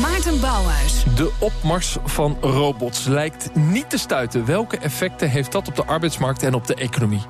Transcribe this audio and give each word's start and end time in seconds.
Maarten 0.00 0.40
Bouwhuis. 0.40 1.04
De 1.16 1.32
opmars 1.38 1.96
van 2.04 2.36
robots 2.40 3.04
lijkt 3.04 3.54
niet 3.54 3.90
te 3.90 3.98
stuiten. 3.98 4.44
Welke 4.44 4.78
effecten 4.78 5.30
heeft 5.30 5.52
dat 5.52 5.68
op 5.68 5.76
de 5.76 5.84
arbeidsmarkt 5.84 6.42
en 6.42 6.54
op 6.54 6.66
de 6.66 6.74
economie? 6.74 7.20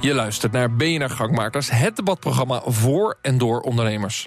Je 0.00 0.14
luistert 0.14 0.52
naar 0.52 0.74
BNR 0.74 1.10
Gangmakers, 1.10 1.70
het 1.70 1.96
debatprogramma 1.96 2.62
voor 2.64 3.18
en 3.22 3.38
door 3.38 3.60
ondernemers. 3.60 4.26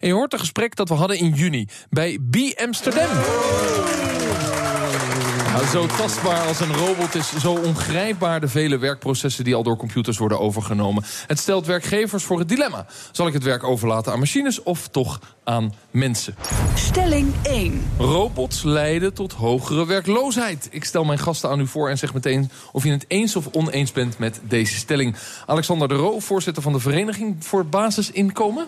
En 0.00 0.08
je 0.08 0.14
hoort 0.14 0.32
een 0.32 0.38
gesprek 0.38 0.76
dat 0.76 0.88
we 0.88 0.94
hadden 0.94 1.18
in 1.18 1.30
juni 1.30 1.68
bij 1.90 2.18
B 2.30 2.36
Amsterdam. 2.60 3.10
Nou, 5.54 5.66
zo 5.66 5.86
tastbaar 5.86 6.46
als 6.46 6.60
een 6.60 6.72
robot 6.72 7.14
is, 7.14 7.32
zo 7.36 7.52
ongrijpbaar 7.52 8.40
de 8.40 8.48
vele 8.48 8.78
werkprocessen 8.78 9.44
die 9.44 9.54
al 9.54 9.62
door 9.62 9.76
computers 9.76 10.18
worden 10.18 10.40
overgenomen. 10.40 11.04
Het 11.26 11.38
stelt 11.38 11.66
werkgevers 11.66 12.24
voor 12.24 12.38
het 12.38 12.48
dilemma. 12.48 12.86
Zal 13.12 13.26
ik 13.26 13.32
het 13.32 13.42
werk 13.42 13.64
overlaten 13.64 14.12
aan 14.12 14.18
machines 14.18 14.62
of 14.62 14.88
toch 14.88 15.20
aan 15.44 15.74
mensen? 15.90 16.34
Stelling 16.74 17.34
1. 17.42 17.82
Robots 17.98 18.62
leiden 18.62 19.14
tot 19.14 19.32
hogere 19.32 19.86
werkloosheid. 19.86 20.68
Ik 20.70 20.84
stel 20.84 21.04
mijn 21.04 21.18
gasten 21.18 21.50
aan 21.50 21.60
u 21.60 21.66
voor 21.66 21.90
en 21.90 21.98
zeg 21.98 22.14
meteen 22.14 22.50
of 22.72 22.84
je 22.84 22.90
het 22.90 23.04
eens 23.08 23.36
of 23.36 23.48
oneens 23.52 23.92
bent 23.92 24.18
met 24.18 24.40
deze 24.42 24.74
stelling. 24.74 25.16
Alexander 25.46 25.88
de 25.88 25.94
Roo, 25.94 26.20
voorzitter 26.20 26.62
van 26.62 26.72
de 26.72 26.80
Vereniging 26.80 27.36
voor 27.44 27.66
Basisinkomen. 27.66 28.66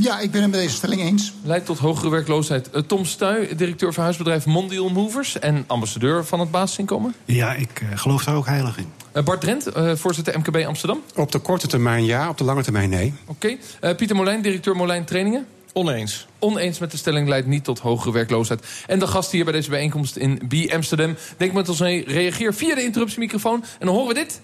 Ja, 0.00 0.20
ik 0.20 0.30
ben 0.30 0.42
het 0.42 0.50
met 0.50 0.60
deze 0.60 0.74
stelling 0.74 1.00
eens. 1.00 1.32
Leidt 1.42 1.66
tot 1.66 1.78
hogere 1.78 2.10
werkloosheid. 2.10 2.70
Eh, 2.70 2.82
Tom 2.82 3.04
Stuy, 3.04 3.56
directeur 3.56 3.92
van 3.92 4.02
huisbedrijf 4.02 4.46
Mondial 4.46 4.88
Movers... 4.88 5.38
en 5.38 5.64
ambassadeur 5.66 6.24
van 6.24 6.40
het 6.40 6.50
basisinkomen. 6.50 7.14
Ja, 7.24 7.54
ik 7.54 7.80
eh, 7.80 7.98
geloof 7.98 8.24
daar 8.24 8.36
ook 8.36 8.46
heilig 8.46 8.78
in. 8.78 8.92
Uh, 9.16 9.22
Bart 9.22 9.40
Drent, 9.40 9.76
uh, 9.76 9.94
voorzitter 9.94 10.38
MKB 10.38 10.66
Amsterdam. 10.66 11.02
Op 11.16 11.32
de 11.32 11.38
korte 11.38 11.66
termijn 11.66 12.04
ja, 12.04 12.28
op 12.28 12.38
de 12.38 12.44
lange 12.44 12.62
termijn 12.62 12.90
nee. 12.90 13.14
Oké. 13.26 13.56
Okay. 13.80 13.94
Pieter 13.94 14.16
Molijn, 14.16 14.42
directeur 14.42 14.76
Molijn 14.76 15.04
Trainingen. 15.04 15.46
Oneens. 15.72 16.26
Oneens 16.38 16.78
met 16.78 16.90
de 16.90 16.96
stelling 16.96 17.28
leidt 17.28 17.46
niet 17.46 17.64
tot 17.64 17.78
hogere 17.78 18.12
werkloosheid. 18.12 18.66
En 18.86 18.98
de 18.98 19.06
gasten 19.06 19.36
hier 19.36 19.44
bij 19.44 19.54
deze 19.54 19.70
bijeenkomst 19.70 20.16
in 20.16 20.40
B 20.48 20.72
Amsterdam... 20.72 21.16
denk 21.36 21.52
met 21.52 21.68
ons 21.68 21.80
mee, 21.80 22.04
reageer 22.06 22.54
via 22.54 22.74
de 22.74 22.82
interruptiemicrofoon... 22.82 23.64
en 23.78 23.86
dan 23.86 23.94
horen 23.94 24.08
we 24.08 24.14
dit. 24.14 24.40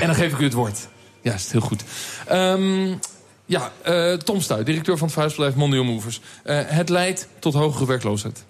En 0.00 0.06
dan 0.06 0.14
geef 0.14 0.32
ik 0.32 0.38
u 0.38 0.44
het 0.44 0.52
woord. 0.52 0.88
Ja, 1.22 1.34
is 1.34 1.52
heel 1.52 1.60
goed. 1.60 1.82
Um, 2.32 2.98
ja, 3.46 3.72
uh, 3.86 4.12
Tom 4.12 4.40
Stuy, 4.40 4.64
directeur 4.64 4.96
van 4.96 5.04
het 5.04 5.12
verhuisbedrijf 5.12 5.54
Mondial 5.54 5.84
Movers. 5.84 6.20
Uh, 6.44 6.60
het 6.64 6.88
leidt 6.88 7.28
tot 7.38 7.54
hogere 7.54 7.86
werkloosheid. 7.86 8.44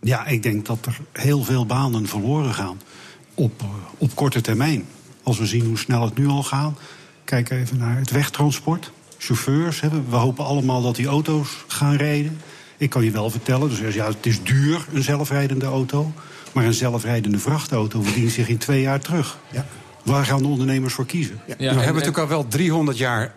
Ja, 0.00 0.26
ik 0.26 0.42
denk 0.42 0.66
dat 0.66 0.86
er 0.86 0.98
heel 1.12 1.42
veel 1.42 1.66
banen 1.66 2.06
verloren 2.06 2.54
gaan 2.54 2.80
op, 3.34 3.62
uh, 3.62 3.68
op 3.98 4.14
korte 4.14 4.40
termijn. 4.40 4.86
Als 5.22 5.38
we 5.38 5.46
zien 5.46 5.64
hoe 5.64 5.78
snel 5.78 6.02
het 6.02 6.18
nu 6.18 6.26
al 6.26 6.42
gaat. 6.42 6.78
Kijk 7.24 7.50
even 7.50 7.78
naar 7.78 7.96
het 7.96 8.10
wegtransport. 8.10 8.90
Chauffeurs, 9.18 9.80
hè, 9.80 9.88
we 10.08 10.16
hopen 10.16 10.44
allemaal 10.44 10.82
dat 10.82 10.96
die 10.96 11.06
auto's 11.06 11.64
gaan 11.66 11.96
rijden. 11.96 12.40
Ik 12.76 12.90
kan 12.90 13.04
je 13.04 13.10
wel 13.10 13.30
vertellen, 13.30 13.68
dus 13.68 13.94
ja, 13.94 14.06
het 14.06 14.26
is 14.26 14.42
duur, 14.42 14.86
een 14.92 15.02
zelfrijdende 15.02 15.66
auto. 15.66 16.12
Maar 16.52 16.64
een 16.64 16.74
zelfrijdende 16.74 17.38
vrachtauto 17.38 18.02
verdient 18.02 18.30
zich 18.30 18.48
in 18.48 18.58
twee 18.58 18.80
jaar 18.80 19.00
terug. 19.00 19.38
Ja. 19.50 19.66
Waar 20.02 20.24
gaan 20.24 20.42
de 20.42 20.48
ondernemers 20.48 20.94
voor 20.94 21.06
kiezen? 21.06 21.40
Ja, 21.46 21.54
we 21.56 21.64
hebben 21.64 21.84
natuurlijk 21.86 22.18
al 22.18 22.28
wel 22.28 22.48
300 22.48 22.98
jaar 22.98 23.34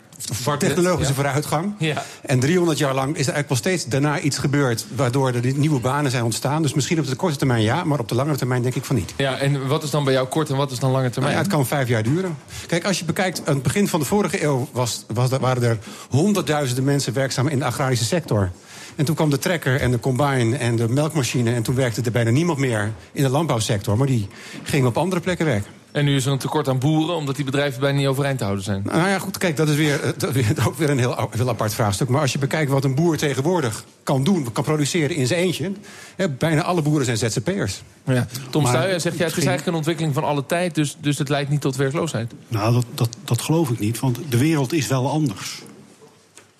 technologische 0.58 1.14
ja. 1.14 1.14
vooruitgang. 1.14 1.74
Ja. 1.78 2.04
En 2.22 2.40
300 2.40 2.78
jaar 2.78 2.94
lang 2.94 3.08
is 3.08 3.28
er 3.28 3.34
eigenlijk 3.34 3.48
wel 3.48 3.58
steeds 3.58 3.86
daarna 3.86 4.20
iets 4.20 4.38
gebeurd... 4.38 4.86
waardoor 4.96 5.34
er 5.34 5.56
nieuwe 5.56 5.80
banen 5.80 6.12
zijn 6.12 6.24
ontstaan. 6.24 6.62
Dus 6.62 6.74
misschien 6.74 7.00
op 7.00 7.08
de 7.08 7.16
korte 7.16 7.38
termijn 7.38 7.62
ja, 7.62 7.84
maar 7.84 8.00
op 8.00 8.08
de 8.08 8.16
lange 8.16 8.36
termijn 8.36 8.62
denk 8.62 8.76
ik 8.76 8.86
van 8.86 8.96
niet. 8.96 9.14
Ja, 9.18 9.38
en 9.38 9.68
wat 9.68 9.84
is 9.84 9.90
dan 9.90 10.04
bij 10.04 10.14
jou 10.14 10.28
kort 10.28 10.50
en 10.50 10.56
wat 10.56 10.72
is 10.72 10.80
dan 10.80 10.92
lange 10.92 11.10
termijn? 11.10 11.34
Nou 11.34 11.46
ja, 11.46 11.50
het 11.50 11.58
kan 11.58 11.78
vijf 11.78 11.88
jaar 11.88 12.04
duren. 12.04 12.38
Kijk, 12.68 12.86
als 12.86 13.00
je 13.00 13.06
bekijkt, 13.06 13.42
aan 13.46 13.54
het 13.54 13.64
begin 13.64 13.88
van 13.88 14.00
de 14.00 14.06
vorige 14.06 14.44
eeuw... 14.44 14.68
Was, 14.72 15.06
was, 15.14 15.30
waren 15.30 15.64
er 15.64 15.78
honderdduizenden 16.10 16.84
mensen 16.84 17.14
werkzaam 17.14 17.48
in 17.48 17.60
de 17.60 17.66
agrarische 17.66 18.06
sector. 18.06 18.52
En 18.96 19.06
toen 19.06 19.16
kwam 19.16 19.30
de 19.30 19.40
trekker 19.40 19.82
en 19.82 19.92
de 19.92 20.00
combine 20.00 20.58
en 20.58 20.76
de 20.76 20.90
melkmachine... 20.90 21.54
en 21.54 21.64
toen 21.64 21.76
werkte 21.76 22.02
er 22.02 22.12
bijna 22.12 22.30
niemand 22.30 22.58
meer 22.58 22.92
in 23.12 23.24
de 23.24 23.30
landbouwsector. 23.30 23.98
Maar 23.98 24.08
die 24.08 24.28
gingen 24.64 24.88
op 24.88 24.98
andere 24.98 25.22
plekken 25.22 25.46
werken. 25.46 25.77
En 25.98 26.06
nu 26.06 26.16
is 26.16 26.26
er 26.26 26.32
een 26.32 26.38
tekort 26.38 26.68
aan 26.68 26.80
boeren, 26.80 27.16
omdat 27.16 27.36
die 27.36 27.46
bedrijven 27.46 27.80
bijna 27.80 27.98
niet 27.98 28.08
overeind 28.08 28.38
te 28.38 28.44
houden 28.44 28.66
zijn. 28.66 28.82
Nou 28.86 29.10
ja, 29.10 29.20
goed, 29.20 29.38
kijk, 29.38 29.58
dat 29.58 29.70
is 29.70 29.76
weer, 29.76 30.14
dat 30.18 30.36
is 30.36 30.46
ook 30.68 30.78
weer 30.78 30.90
een 30.90 30.98
heel, 31.00 31.30
heel 31.32 31.50
apart 31.50 31.74
vraagstuk. 31.74 32.10
Maar 32.10 32.22
als 32.22 32.32
je 32.32 32.40
bekijkt 32.40 32.72
wat 32.72 32.84
een 32.84 32.96
boer 32.96 33.18
tegenwoordig 33.18 33.84
kan 34.04 34.24
doen, 34.24 34.52
kan 34.52 34.64
produceren 34.64 35.16
in 35.16 35.28
zijn 35.28 35.40
eentje... 35.40 35.72
Hè, 36.16 36.30
bijna 36.30 36.64
alle 36.64 36.82
boeren 36.82 37.06
zijn 37.06 37.18
ZZP'ers. 37.18 37.82
Ja. 38.06 38.28
Tom 38.50 38.66
Stuy 38.66 39.00
zegt, 39.00 39.18
ja, 39.18 39.26
het 39.26 39.38
is 39.38 39.46
eigenlijk 39.46 39.66
een 39.66 39.74
ontwikkeling 39.74 40.14
van 40.14 40.24
alle 40.24 40.46
tijd... 40.46 40.76
dus, 40.76 40.98
dus 41.00 41.18
het 41.18 41.30
leidt 41.30 41.50
niet 41.50 41.62
tot 41.62 41.76
werkloosheid. 41.76 42.34
Nou, 42.48 42.74
dat, 42.74 42.86
dat, 42.94 43.10
dat 43.24 43.42
geloof 43.42 43.70
ik 43.70 43.80
niet, 43.80 44.00
want 44.00 44.20
de 44.30 44.38
wereld 44.38 44.74
is 44.74 44.88
wel 44.88 45.10
anders. 45.10 45.62
Mm 45.62 45.68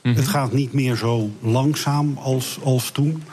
-hmm. 0.02 0.16
Het 0.16 0.28
gaat 0.28 0.52
niet 0.52 0.74
meer 0.74 0.96
zo 0.96 1.30
langzaam 1.42 2.18
als, 2.18 2.60
als 2.64 2.92
toen... 2.92 3.24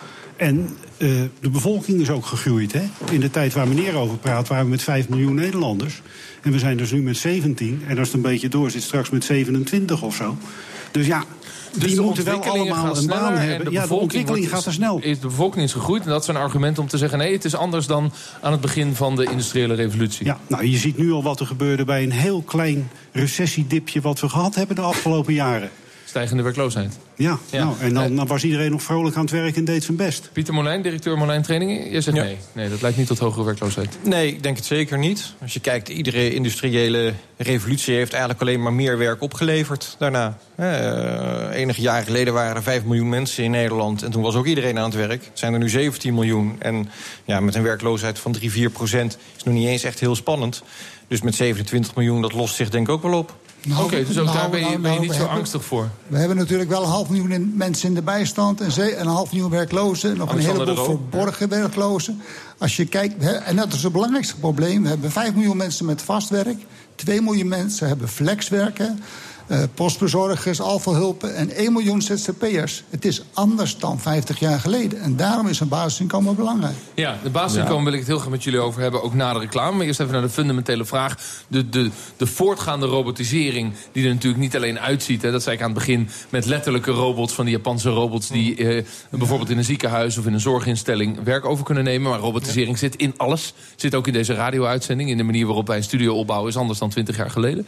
En 0.44 0.69
uh, 0.99 1.22
de 1.41 1.50
bevolking 1.50 2.00
is 2.00 2.10
ook 2.10 2.27
gegroeid. 2.27 2.72
Hè? 2.72 2.82
In 3.10 3.21
de 3.21 3.31
tijd 3.31 3.53
waar 3.53 3.69
meneer 3.69 3.94
over 3.94 4.16
praat, 4.16 4.49
waren 4.49 4.65
we 4.65 4.71
met 4.71 4.82
5 4.82 5.09
miljoen 5.09 5.34
Nederlanders. 5.34 6.03
En 6.43 6.53
we 6.53 6.59
zijn 6.59 6.77
dus 6.77 6.93
nu 6.93 7.03
met 7.03 7.16
17. 7.16 7.82
En 7.87 7.99
als 7.99 8.06
het 8.06 8.16
een 8.16 8.22
beetje 8.22 8.49
door 8.49 8.71
zit, 8.71 8.83
straks 8.83 9.10
met 9.10 9.25
27 9.25 10.03
of 10.03 10.15
zo. 10.15 10.37
Dus 10.91 11.06
ja, 11.06 11.25
dus 11.72 11.83
die 11.83 11.94
de 11.94 12.03
moeten 12.03 12.25
wel 12.25 12.43
allemaal 12.43 12.97
een 12.97 13.06
baan 13.06 13.37
hebben. 13.37 13.66
De 13.66 13.72
ja, 13.72 13.87
de 13.87 13.94
ontwikkeling 13.94 14.49
gaat 14.49 14.66
er 14.66 14.72
snel. 14.72 14.99
Is, 14.99 15.21
de 15.21 15.27
bevolking 15.27 15.65
is 15.65 15.72
gegroeid 15.72 16.03
en 16.03 16.09
dat 16.09 16.22
is 16.22 16.28
een 16.28 16.37
argument 16.37 16.78
om 16.78 16.88
te 16.88 16.99
zeggen... 16.99 17.19
nee, 17.19 17.33
het 17.33 17.44
is 17.44 17.54
anders 17.54 17.87
dan 17.87 18.12
aan 18.41 18.53
het 18.53 18.60
begin 18.60 18.94
van 18.94 19.16
de 19.16 19.25
industriële 19.25 19.75
revolutie. 19.75 20.27
Ja, 20.27 20.38
nou, 20.47 20.66
je 20.66 20.77
ziet 20.77 20.97
nu 20.97 21.12
al 21.12 21.22
wat 21.22 21.41
er 21.41 21.47
gebeurde 21.47 21.84
bij 21.84 22.03
een 22.03 22.12
heel 22.12 22.43
klein 22.43 22.91
recessiedipje... 23.12 24.00
wat 24.00 24.21
we 24.21 24.28
gehad 24.28 24.54
hebben 24.54 24.77
de 24.77 24.83
afgelopen 24.83 25.34
jaren 25.34 25.71
stijgende 26.15 26.43
werkloosheid. 26.43 26.99
Ja, 27.15 27.39
ja. 27.51 27.65
Nou, 27.65 27.77
en 27.81 27.95
dan, 27.95 28.17
dan, 28.17 28.27
was 28.27 28.45
iedereen 28.45 28.71
nog 28.71 28.83
vrolijk 28.83 29.17
aan 29.17 29.23
het 29.23 29.31
werk 29.31 29.57
en 29.57 29.65
deed 29.65 29.85
zijn 29.85 29.97
best. 29.97 30.31
Pieter 30.33 30.55
Molijn, 30.55 30.83
directeur 30.83 31.19
Molijn 31.19 31.43
Trainingen. 31.43 31.91
Je 31.91 32.01
zegt 32.01 32.17
ja. 32.17 32.23
nee. 32.23 32.37
Nee, 32.53 32.69
dat 32.69 32.83
lijkt 32.83 32.97
niet 32.97 33.07
tot 33.07 33.19
hogere 33.19 33.45
werkloosheid. 33.45 33.99
Nee, 34.03 34.29
ik 34.29 34.43
denk 34.43 34.57
het 34.57 34.65
zeker 34.65 34.99
niet. 34.99 35.35
Als 35.43 35.53
je 35.53 35.61
kijkt, 35.61 35.89
iedere 35.89 36.35
industriële 36.35 37.13
revolutie 37.37 37.95
heeft 37.95 38.13
eigenlijk 38.13 38.43
alleen 38.43 38.63
maar 38.63 38.73
meer 38.73 38.99
werk 38.99 39.23
opgeleverd 39.23 39.97
daarna. 39.99 40.39
Eh, 40.55 41.61
enige 41.61 41.81
jaren 41.81 42.05
geleden 42.05 42.33
waren 42.35 42.57
er 42.57 42.63
5 42.63 42.85
miljoen 42.85 43.09
mensen 43.09 43.45
in 43.45 43.51
Nederland. 43.51 44.03
En 44.03 44.11
toen 44.11 44.23
was 44.23 44.35
ook 44.35 44.47
iedereen 44.47 44.79
aan 44.79 44.85
het 44.85 44.95
werk. 44.95 45.25
Het 45.25 45.39
zijn 45.39 45.53
er 45.53 45.59
nu 45.59 45.69
17 45.69 46.15
miljoen. 46.15 46.57
En 46.59 46.91
ja, 47.25 47.41
met 47.41 47.55
een 47.55 47.63
werkloosheid 47.63 48.19
van 48.19 48.33
3, 48.33 48.51
4 48.51 48.71
procent 48.71 49.19
is 49.37 49.43
nog 49.43 49.55
niet 49.55 49.69
eens 49.69 49.83
echt 49.83 50.01
heel 50.01 50.15
spannend. 50.15 50.63
Dus 51.09 51.23
met 51.23 51.35
27 51.35 51.95
miljoen, 51.95 52.23
dat 52.23 52.33
lost 52.33 52.55
zich 52.55 52.71
denk 52.71 52.87
ik 52.89 52.93
ook 52.93 53.03
wel 53.03 53.19
op. 53.19 53.35
Nou, 53.67 53.85
Oké, 53.85 53.95
okay, 53.95 54.05
dus 54.05 54.19
ook 54.19 54.25
nou, 54.25 54.39
daar 54.39 54.51
ben 54.51 54.61
je, 54.61 54.67
nou, 54.67 54.79
ben 54.79 54.93
je 54.93 55.01
niet 55.01 55.13
zo 55.13 55.19
hebben, 55.19 55.37
angstig 55.37 55.65
voor? 55.65 55.89
We 56.07 56.19
hebben 56.19 56.37
natuurlijk 56.37 56.71
wel 56.71 56.83
een 56.83 56.89
half 56.89 57.09
miljoen 57.09 57.53
mensen 57.57 57.89
in 57.89 57.95
de 57.95 58.03
bijstand... 58.03 58.61
en 58.61 59.01
een 59.01 59.07
half 59.07 59.33
miljoen 59.33 59.51
werklozen, 59.51 60.17
nog 60.17 60.33
een 60.33 60.39
heleboel 60.39 60.85
verborgen 60.85 61.49
werklozen. 61.49 62.23
Als 62.59 62.77
je 62.77 62.85
kijkt, 62.85 63.25
en 63.25 63.57
dat 63.57 63.73
is 63.73 63.83
het 63.83 63.93
belangrijkste 63.93 64.37
probleem... 64.37 64.83
we 64.83 64.89
hebben 64.89 65.11
5 65.11 65.35
miljoen 65.35 65.57
mensen 65.57 65.87
met 65.87 66.03
vast 66.03 66.29
werk... 66.29 66.59
2 66.95 67.23
miljoen 67.23 67.49
mensen 67.49 67.89
hebben 67.89 68.09
flexwerken... 68.09 69.01
Uh, 69.49 69.59
postbezorgers, 69.75 70.60
afvalhulpen 70.60 71.34
en 71.34 71.50
1 71.50 71.72
miljoen 71.72 72.03
ZZP'ers. 72.03 72.84
Het 72.91 73.05
is 73.05 73.22
anders 73.32 73.78
dan 73.78 74.00
50 74.00 74.38
jaar 74.38 74.60
geleden. 74.60 75.00
En 75.00 75.16
daarom 75.16 75.47
is 75.47 75.60
een 75.60 75.69
basisinkomen 75.69 76.37
belangrijk. 76.37 76.75
Ja, 76.94 77.19
de 77.22 77.31
basisinkomen 77.31 77.78
ja. 77.78 77.84
wil 77.84 77.93
ik 77.93 77.99
het 77.99 78.09
heel 78.09 78.19
graag 78.19 78.31
met 78.31 78.44
jullie 78.44 78.60
over 78.60 78.81
hebben, 78.81 79.03
ook 79.03 79.15
na 79.15 79.33
de 79.33 79.38
reclame. 79.38 79.77
Maar 79.77 79.87
eerst 79.87 80.00
even 80.00 80.12
naar 80.12 80.22
de 80.22 80.28
fundamentele 80.28 80.84
vraag. 80.84 81.19
De, 81.49 81.69
de, 81.69 81.91
de 82.16 82.27
voortgaande 82.27 82.87
robotisering, 82.87 83.72
die 83.93 84.06
er 84.06 84.12
natuurlijk 84.12 84.43
niet 84.43 84.56
alleen 84.56 84.81
uitziet. 84.81 85.22
Hè, 85.22 85.31
dat 85.31 85.43
zei 85.43 85.56
ik 85.56 85.62
aan 85.62 85.71
het 85.71 85.78
begin, 85.78 86.09
met 86.28 86.47
letterlijke 86.47 86.91
robots 86.91 87.33
van 87.33 87.44
die 87.44 87.54
Japanse 87.54 87.91
robots... 87.91 88.28
die 88.28 88.56
eh, 88.56 88.84
bijvoorbeeld 89.10 89.50
in 89.50 89.59
een 89.59 89.65
ziekenhuis 89.65 90.19
of 90.19 90.27
in 90.27 90.33
een 90.33 90.41
zorginstelling 90.41 91.22
werk 91.22 91.44
over 91.44 91.65
kunnen 91.65 91.84
nemen. 91.84 92.10
Maar 92.10 92.21
robotisering 92.21 92.72
ja. 92.72 92.78
zit 92.78 92.97
in 92.97 93.15
alles. 93.16 93.54
Zit 93.77 93.94
ook 93.94 94.06
in 94.06 94.12
deze 94.12 94.34
radio-uitzending. 94.34 95.10
In 95.10 95.16
de 95.16 95.22
manier 95.22 95.47
waarop 95.47 95.66
wij 95.66 95.77
een 95.77 95.83
studio 95.83 96.15
opbouwen 96.15 96.50
is 96.50 96.56
anders 96.56 96.78
dan 96.78 96.91
20 96.91 97.16
jaar 97.16 97.31
geleden 97.31 97.66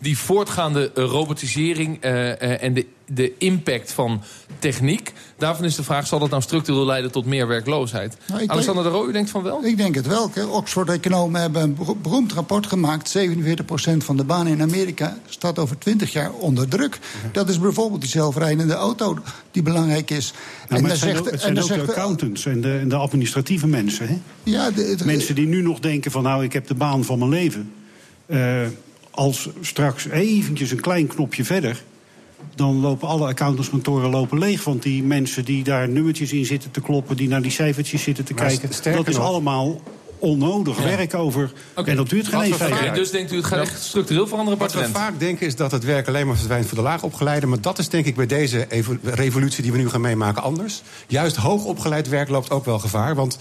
die 0.00 0.18
voortgaande 0.18 0.90
robotisering 0.94 2.04
uh, 2.04 2.10
uh, 2.10 2.62
en 2.62 2.74
de, 2.74 2.86
de 3.06 3.32
impact 3.38 3.92
van 3.92 4.22
techniek. 4.58 5.12
Daarvan 5.38 5.64
is 5.64 5.74
de 5.74 5.82
vraag, 5.82 6.06
zal 6.06 6.18
dat 6.18 6.30
nou 6.30 6.42
structureel 6.42 6.86
leiden 6.86 7.10
tot 7.10 7.26
meer 7.26 7.46
werkloosheid? 7.46 8.16
Nou, 8.26 8.46
Alexander 8.46 8.82
denk, 8.82 8.94
de 8.94 9.00
Roo, 9.00 9.08
u 9.08 9.12
denkt 9.12 9.30
van 9.30 9.42
wel? 9.42 9.64
Ik 9.64 9.76
denk 9.76 9.94
het 9.94 10.06
wel. 10.06 10.30
Oxford-economen 10.50 11.40
hebben 11.40 11.62
een 11.62 11.76
beroemd 12.02 12.32
rapport 12.32 12.66
gemaakt. 12.66 13.18
47% 13.18 13.22
van 13.96 14.16
de 14.16 14.24
banen 14.24 14.52
in 14.52 14.62
Amerika 14.62 15.18
staat 15.28 15.58
over 15.58 15.78
20 15.78 16.12
jaar 16.12 16.32
onder 16.32 16.68
druk. 16.68 16.98
Okay. 17.18 17.30
Dat 17.32 17.48
is 17.48 17.58
bijvoorbeeld 17.58 18.00
die 18.00 18.10
zelfrijdende 18.10 18.74
auto 18.74 19.18
die 19.50 19.62
belangrijk 19.62 20.10
is. 20.10 20.32
Nou, 20.32 20.74
en 20.74 20.80
maar 20.80 20.90
het 20.90 21.00
zijn, 21.00 21.10
zegt, 21.10 21.26
ook, 21.26 21.30
het 21.30 21.40
zijn 21.40 21.56
en 21.56 21.62
ook 21.62 21.68
de 21.68 21.80
accountants 21.80 22.46
en 22.46 22.60
de, 22.60 22.78
en 22.78 22.88
de 22.88 22.96
administratieve 22.96 23.66
mensen. 23.66 24.08
Hè? 24.08 24.18
Ja, 24.42 24.70
de, 24.70 24.94
de, 24.96 25.04
mensen 25.04 25.34
die 25.34 25.46
nu 25.46 25.62
nog 25.62 25.78
denken 25.78 26.10
van 26.10 26.22
nou, 26.22 26.44
ik 26.44 26.52
heb 26.52 26.66
de 26.66 26.74
baan 26.74 27.04
van 27.04 27.18
mijn 27.18 27.30
leven... 27.30 27.72
Uh, 28.26 28.66
als 29.20 29.48
straks 29.60 30.08
eventjes 30.08 30.70
een 30.70 30.80
klein 30.80 31.06
knopje 31.06 31.44
verder... 31.44 31.82
dan 32.54 32.80
lopen 32.80 33.08
alle 33.08 33.26
accountantskantoren 33.26 34.10
lopen 34.10 34.38
leeg. 34.38 34.64
Want 34.64 34.82
die 34.82 35.02
mensen 35.02 35.44
die 35.44 35.64
daar 35.64 35.88
nummertjes 35.88 36.32
in 36.32 36.46
zitten 36.46 36.70
te 36.70 36.80
kloppen... 36.80 37.16
die 37.16 37.28
naar 37.28 37.42
die 37.42 37.50
cijfertjes 37.50 38.02
zitten 38.02 38.24
te 38.24 38.34
maar 38.34 38.46
kijken... 38.46 38.68
dat 38.94 39.08
is 39.08 39.16
nog, 39.16 39.24
allemaal 39.24 39.80
onnodig 40.20 40.82
werk 40.82 41.14
over. 41.14 41.52
En 41.84 41.96
dat 41.96 42.08
duurt 42.08 42.28
geen 42.28 42.54
jaar. 42.58 42.94
Dus 42.94 43.10
denkt 43.10 43.32
u, 43.32 43.36
het 43.36 43.44
gaat 43.44 43.60
echt 43.60 43.82
structureel 43.82 44.26
veranderen? 44.26 44.58
Wat 44.58 44.72
we 44.72 44.88
vaak 44.88 45.18
denken 45.18 45.46
is 45.46 45.56
dat 45.56 45.70
het 45.70 45.84
werk 45.84 46.08
alleen 46.08 46.26
maar 46.26 46.36
verdwijnt 46.36 46.66
voor 46.66 46.76
de 46.76 46.82
laagopgeleide. 46.82 47.46
Maar 47.46 47.60
dat 47.60 47.78
is 47.78 47.88
denk 47.88 48.06
ik 48.06 48.16
bij 48.16 48.26
deze 48.26 48.66
revolutie 49.02 49.62
die 49.62 49.72
we 49.72 49.78
nu 49.78 49.88
gaan 49.88 50.00
meemaken 50.00 50.42
anders. 50.42 50.82
Juist 51.06 51.36
hoogopgeleid 51.36 52.08
werk 52.08 52.28
loopt 52.28 52.50
ook 52.50 52.64
wel 52.64 52.78
gevaar. 52.78 53.14
Want 53.14 53.38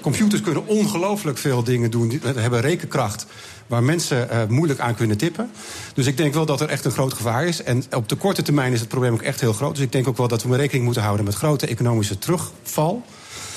computers 0.00 0.40
kunnen 0.40 0.66
ongelooflijk 0.66 1.38
veel 1.38 1.62
dingen 1.62 1.90
doen. 1.90 2.08
Die 2.08 2.20
hebben 2.22 2.60
rekenkracht 2.60 3.26
waar 3.66 3.82
mensen 3.82 4.28
uh, 4.32 4.42
moeilijk 4.48 4.80
aan 4.80 4.94
kunnen 4.94 5.16
tippen. 5.16 5.50
Dus 5.94 6.06
ik 6.06 6.16
denk 6.16 6.34
wel 6.34 6.46
dat 6.46 6.60
er 6.60 6.68
echt 6.68 6.84
een 6.84 6.90
groot 6.90 7.12
gevaar 7.12 7.46
is. 7.46 7.62
En 7.62 7.84
op 7.90 8.08
de 8.08 8.16
korte 8.16 8.42
termijn 8.42 8.72
is 8.72 8.80
het 8.80 8.88
probleem 8.88 9.12
ook 9.12 9.22
echt 9.22 9.40
heel 9.40 9.52
groot. 9.52 9.74
Dus 9.74 9.84
ik 9.84 9.92
denk 9.92 10.08
ook 10.08 10.16
wel 10.16 10.28
dat 10.28 10.42
we 10.42 10.56
rekening 10.56 10.84
moeten 10.84 11.02
houden 11.02 11.24
met 11.24 11.34
grote 11.34 11.66
economische 11.66 12.18
terugval. 12.18 13.02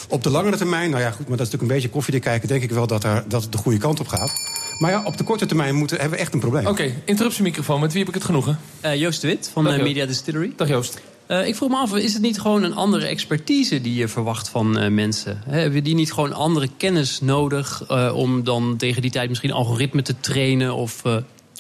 Op 0.09 0.23
de 0.23 0.29
langere 0.29 0.57
termijn, 0.57 0.89
nou 0.89 1.01
ja, 1.01 1.11
goed, 1.11 1.27
maar 1.27 1.37
dat 1.37 1.45
is 1.45 1.51
natuurlijk 1.53 1.61
een 1.61 1.75
beetje 1.75 1.89
koffiedik 1.89 2.21
kijken, 2.21 2.47
denk 2.47 2.63
ik 2.63 2.71
wel 2.71 2.87
dat, 2.87 3.03
er, 3.03 3.23
dat 3.27 3.41
het 3.41 3.51
de 3.51 3.57
goede 3.57 3.77
kant 3.77 3.99
op 3.99 4.07
gaat. 4.07 4.33
Maar 4.79 4.91
ja, 4.91 5.03
op 5.05 5.17
de 5.17 5.23
korte 5.23 5.45
termijn 5.45 5.75
moeten, 5.75 5.99
hebben 5.99 6.17
we 6.17 6.23
echt 6.23 6.33
een 6.33 6.39
probleem. 6.39 6.67
Oké, 6.67 6.71
okay, 6.71 6.95
interruptiemicrofoon. 7.05 7.79
Met 7.79 7.91
wie 7.91 7.99
heb 7.99 8.07
ik 8.07 8.13
het 8.13 8.23
genoegen? 8.23 8.59
Uh, 8.85 8.95
Joost 8.95 9.21
de 9.21 9.27
Wit 9.27 9.49
van 9.53 9.73
uh, 9.73 9.81
Media 9.81 10.05
Distillery. 10.05 10.53
Dag 10.55 10.67
Joost. 10.67 11.01
Uh, 11.27 11.47
ik 11.47 11.55
vroeg 11.55 11.69
me 11.69 11.75
af, 11.75 11.95
is 11.95 12.13
het 12.13 12.21
niet 12.21 12.39
gewoon 12.39 12.63
een 12.63 12.73
andere 12.73 13.05
expertise 13.05 13.81
die 13.81 13.95
je 13.95 14.07
verwacht 14.07 14.49
van 14.49 14.81
uh, 14.81 14.89
mensen? 14.89 15.41
He, 15.45 15.59
hebben 15.59 15.83
die 15.83 15.95
niet 15.95 16.13
gewoon 16.13 16.33
andere 16.33 16.69
kennis 16.77 17.21
nodig 17.21 17.83
uh, 17.91 18.15
om 18.15 18.43
dan 18.43 18.77
tegen 18.77 19.01
die 19.01 19.11
tijd 19.11 19.29
misschien 19.29 19.51
algoritme 19.51 20.01
te 20.01 20.19
trainen 20.19 20.75
of 20.75 21.01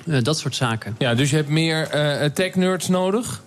dat 0.05 0.39
soort 0.39 0.55
zaken? 0.55 0.95
Ja, 0.97 1.15
dus 1.15 1.29
je 1.29 1.35
hebt 1.35 1.49
meer 1.49 1.89
tech-nerds 2.33 2.87
nodig 2.87 3.43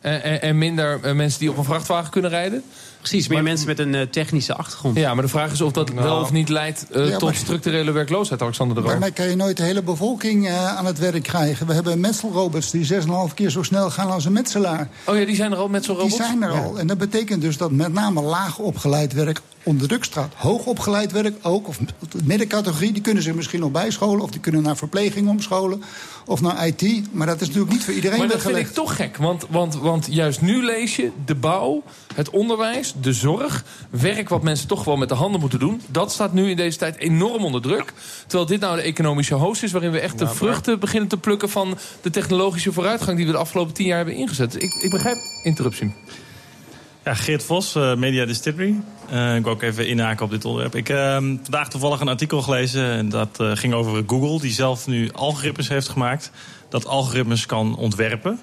en, 0.00 0.42
en 0.42 0.58
minder 0.58 1.16
mensen 1.16 1.40
die 1.40 1.50
op 1.50 1.56
een 1.56 1.64
vrachtwagen 1.64 2.10
kunnen 2.10 2.30
rijden? 2.30 2.62
Precies, 3.08 3.28
meer 3.28 3.42
mensen 3.42 3.66
met 3.66 3.78
een 3.78 3.94
uh, 3.94 4.00
technische 4.00 4.54
achtergrond. 4.54 4.96
Ja, 4.96 5.14
maar 5.14 5.22
de 5.22 5.30
vraag 5.30 5.52
is 5.52 5.60
of 5.60 5.72
dat 5.72 5.92
nou. 5.92 6.02
wel 6.06 6.20
of 6.20 6.32
niet 6.32 6.48
leidt 6.48 6.86
uh, 6.92 7.08
ja, 7.08 7.18
tot 7.18 7.36
structurele 7.36 7.90
werkloosheid, 7.90 8.42
Alexander 8.42 8.76
de 8.76 8.82
Roo. 8.82 8.90
Daarmee 8.90 9.10
kan 9.10 9.28
je 9.28 9.36
nooit 9.36 9.56
de 9.56 9.62
hele 9.62 9.82
bevolking 9.82 10.46
uh, 10.46 10.76
aan 10.76 10.86
het 10.86 10.98
werk 10.98 11.22
krijgen. 11.22 11.66
We 11.66 11.72
hebben 11.72 12.00
metselrobots 12.00 12.70
die 12.70 12.92
6,5 12.92 12.98
keer 13.34 13.50
zo 13.50 13.62
snel 13.62 13.90
gaan 13.90 14.10
als 14.10 14.24
een 14.24 14.32
metselaar. 14.32 14.88
Oh 15.04 15.18
ja, 15.18 15.24
die 15.24 15.34
zijn 15.34 15.52
er 15.52 15.58
al, 15.58 15.68
metselrobots? 15.68 16.16
Die 16.16 16.24
zijn 16.24 16.42
er 16.42 16.50
al. 16.50 16.78
En 16.78 16.86
dat 16.86 16.98
betekent 16.98 17.40
dus 17.40 17.56
dat 17.56 17.70
met 17.70 17.92
name 17.92 18.22
laag 18.22 18.58
opgeleid 18.58 19.12
werk 19.12 19.40
onder 19.64 19.88
druk 19.88 20.04
staat. 20.04 20.32
Hoog 20.34 20.64
opgeleid 20.64 21.12
werk 21.12 21.34
ook, 21.42 21.68
of 21.68 21.76
de 21.76 22.18
middencategorie, 22.24 22.92
die 22.92 23.02
kunnen 23.02 23.22
zich 23.22 23.34
misschien 23.34 23.60
nog 23.60 23.70
bijscholen... 23.70 24.22
of 24.22 24.30
die 24.30 24.40
kunnen 24.40 24.62
naar 24.62 24.76
verpleging 24.76 25.28
omscholen, 25.28 25.82
of 26.26 26.40
naar 26.40 26.66
IT. 26.66 27.14
Maar 27.14 27.26
dat 27.26 27.40
is 27.40 27.46
natuurlijk 27.46 27.72
niet 27.72 27.84
voor 27.84 27.94
iedereen 27.94 28.18
Maar 28.18 28.28
dat 28.28 28.42
vind 28.42 28.56
ik 28.56 28.68
toch 28.68 28.96
gek, 28.96 29.16
want, 29.16 29.46
want, 29.50 29.74
want 29.74 30.06
juist 30.10 30.40
nu 30.40 30.64
lees 30.64 30.96
je 30.96 31.10
de 31.24 31.34
bouw, 31.34 31.82
het 32.14 32.30
onderwijs, 32.30 32.94
de 33.00 33.12
zorg... 33.12 33.64
werk 33.90 34.28
wat 34.28 34.42
mensen 34.42 34.68
toch 34.68 34.84
wel 34.84 34.96
met 34.96 35.08
de 35.08 35.14
handen 35.14 35.40
moeten 35.40 35.58
doen... 35.58 35.80
dat 35.86 36.12
staat 36.12 36.32
nu 36.32 36.50
in 36.50 36.56
deze 36.56 36.78
tijd 36.78 36.96
enorm 36.96 37.44
onder 37.44 37.62
druk. 37.62 37.92
Terwijl 38.26 38.48
dit 38.48 38.60
nou 38.60 38.76
de 38.76 38.82
economische 38.82 39.34
host 39.34 39.62
is... 39.62 39.72
waarin 39.72 39.90
we 39.90 40.00
echt 40.00 40.18
de 40.18 40.28
vruchten 40.28 40.80
beginnen 40.80 41.08
te 41.08 41.16
plukken... 41.16 41.50
van 41.50 41.78
de 42.02 42.10
technologische 42.10 42.72
vooruitgang 42.72 43.16
die 43.16 43.26
we 43.26 43.32
de 43.32 43.38
afgelopen 43.38 43.74
tien 43.74 43.86
jaar 43.86 43.96
hebben 43.96 44.14
ingezet. 44.14 44.62
Ik, 44.62 44.74
ik 44.74 44.90
begrijp 44.90 45.16
interruptie. 45.42 45.92
Ja, 47.04 47.14
Geert 47.14 47.44
Vos, 47.44 47.76
uh, 47.76 47.94
Media 47.94 48.24
Distillery. 48.24 48.74
Uh, 49.12 49.36
ik 49.36 49.42
wil 49.42 49.52
ook 49.52 49.62
even 49.62 49.86
inhaken 49.86 50.24
op 50.24 50.30
dit 50.30 50.44
onderwerp. 50.44 50.74
Ik 50.74 50.88
heb 50.88 50.98
uh, 50.98 51.14
vandaag 51.42 51.68
toevallig 51.68 52.00
een 52.00 52.08
artikel 52.08 52.42
gelezen 52.42 52.90
en 52.90 53.08
dat 53.08 53.38
uh, 53.40 53.50
ging 53.54 53.74
over 53.74 54.02
Google... 54.06 54.40
die 54.40 54.52
zelf 54.52 54.86
nu 54.86 55.10
algoritmes 55.12 55.68
heeft 55.68 55.88
gemaakt. 55.88 56.30
Dat 56.68 56.86
algoritmes 56.86 57.46
kan 57.46 57.76
ontwerpen. 57.76 58.40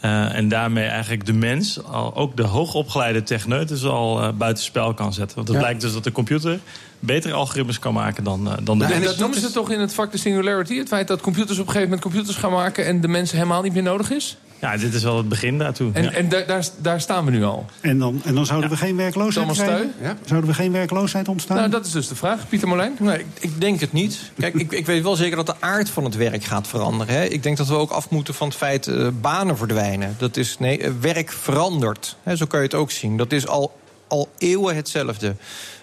en 0.00 0.48
daarmee 0.48 0.84
eigenlijk 0.84 1.26
de 1.26 1.32
mens, 1.32 1.84
al, 1.84 2.16
ook 2.16 2.36
de 2.36 2.42
hoogopgeleide 2.42 3.22
techneut... 3.22 3.68
dus 3.68 3.84
al 3.84 4.32
buitenspel 4.34 4.94
kan 4.94 5.12
zetten. 5.12 5.36
Want 5.36 5.48
het 5.48 5.56
ja. 5.56 5.62
blijkt 5.62 5.80
dus 5.80 5.92
dat 5.92 6.04
de 6.04 6.12
computer 6.12 6.58
betere 6.98 7.34
algoritmes 7.34 7.78
kan 7.78 7.94
maken 7.94 8.24
dan, 8.24 8.44
dan 8.44 8.78
de 8.78 8.84
nou, 8.84 8.92
En 8.92 9.02
dat 9.02 9.18
noemen 9.18 9.40
ze 9.40 9.50
toch 9.50 9.70
in 9.70 9.80
het 9.80 9.94
vak 9.94 10.12
de 10.12 10.18
singularity? 10.18 10.76
Het 10.76 10.88
feit 10.88 11.08
dat 11.08 11.20
computers 11.20 11.58
op 11.58 11.66
een 11.66 11.72
gegeven 11.72 11.90
moment 11.90 12.00
computers 12.00 12.36
gaan 12.36 12.52
maken... 12.52 12.86
en 12.86 13.00
de 13.00 13.08
mensen 13.08 13.36
helemaal 13.36 13.62
niet 13.62 13.72
meer 13.72 13.82
nodig 13.82 14.10
is? 14.10 14.36
Ja, 14.60 14.76
dit 14.76 14.94
is 14.94 15.02
wel 15.02 15.16
het 15.16 15.28
begin 15.28 15.58
daartoe. 15.58 15.90
En, 15.92 16.02
ja. 16.02 16.12
en 16.12 16.28
daar, 16.28 16.46
daar, 16.46 16.66
daar, 16.78 17.00
staan 17.00 17.24
we 17.24 17.30
nu 17.30 17.44
al. 17.44 17.66
En 17.80 17.98
dan, 17.98 18.20
en 18.24 18.34
dan 18.34 18.46
zouden 18.46 18.70
ja. 18.70 18.76
we 18.76 18.80
geen 18.80 18.96
werkloosheid 18.96 19.52
krijgen? 19.52 19.92
Ja? 20.02 20.16
Zouden 20.24 20.50
we 20.50 20.56
geen 20.56 20.72
werkloosheid 20.72 21.28
ontstaan? 21.28 21.56
Nou, 21.56 21.70
dat 21.70 21.86
is 21.86 21.92
dus 21.92 22.08
de 22.08 22.14
vraag. 22.14 22.48
Pieter 22.48 22.68
Molijn? 22.68 22.96
Nee, 22.98 23.18
ik, 23.18 23.26
ik 23.40 23.60
denk 23.60 23.80
het 23.80 23.92
niet. 23.92 24.30
Kijk, 24.38 24.54
ik, 24.54 24.72
ik 24.72 24.86
weet 24.86 25.02
wel 25.02 25.16
zeker 25.16 25.36
dat 25.36 25.46
de 25.46 25.54
aard 25.60 25.90
van 25.90 26.04
het 26.04 26.16
werk 26.16 26.44
gaat 26.44 26.68
veranderen. 26.68 27.14
Hè. 27.14 27.24
Ik 27.24 27.42
denk 27.42 27.56
dat 27.56 27.66
we 27.66 27.74
ook 27.74 27.90
af 27.90 28.10
moeten 28.10 28.34
van 28.34 28.48
het 28.48 28.56
feit 28.56 28.86
uh, 28.86 29.08
banen 29.20 29.56
verdwijnen. 29.56 30.14
Dat 30.18 30.36
is, 30.36 30.58
nee, 30.58 30.78
uh, 30.78 30.90
werk 31.00 31.32
verandert. 31.32 32.16
Hè, 32.22 32.36
zo 32.36 32.46
kan 32.46 32.58
je 32.58 32.64
het 32.64 32.74
ook 32.74 32.90
zien. 32.90 33.16
Dat 33.16 33.32
is 33.32 33.46
al, 33.46 33.78
al 34.08 34.28
eeuwen 34.38 34.76
hetzelfde. 34.76 35.34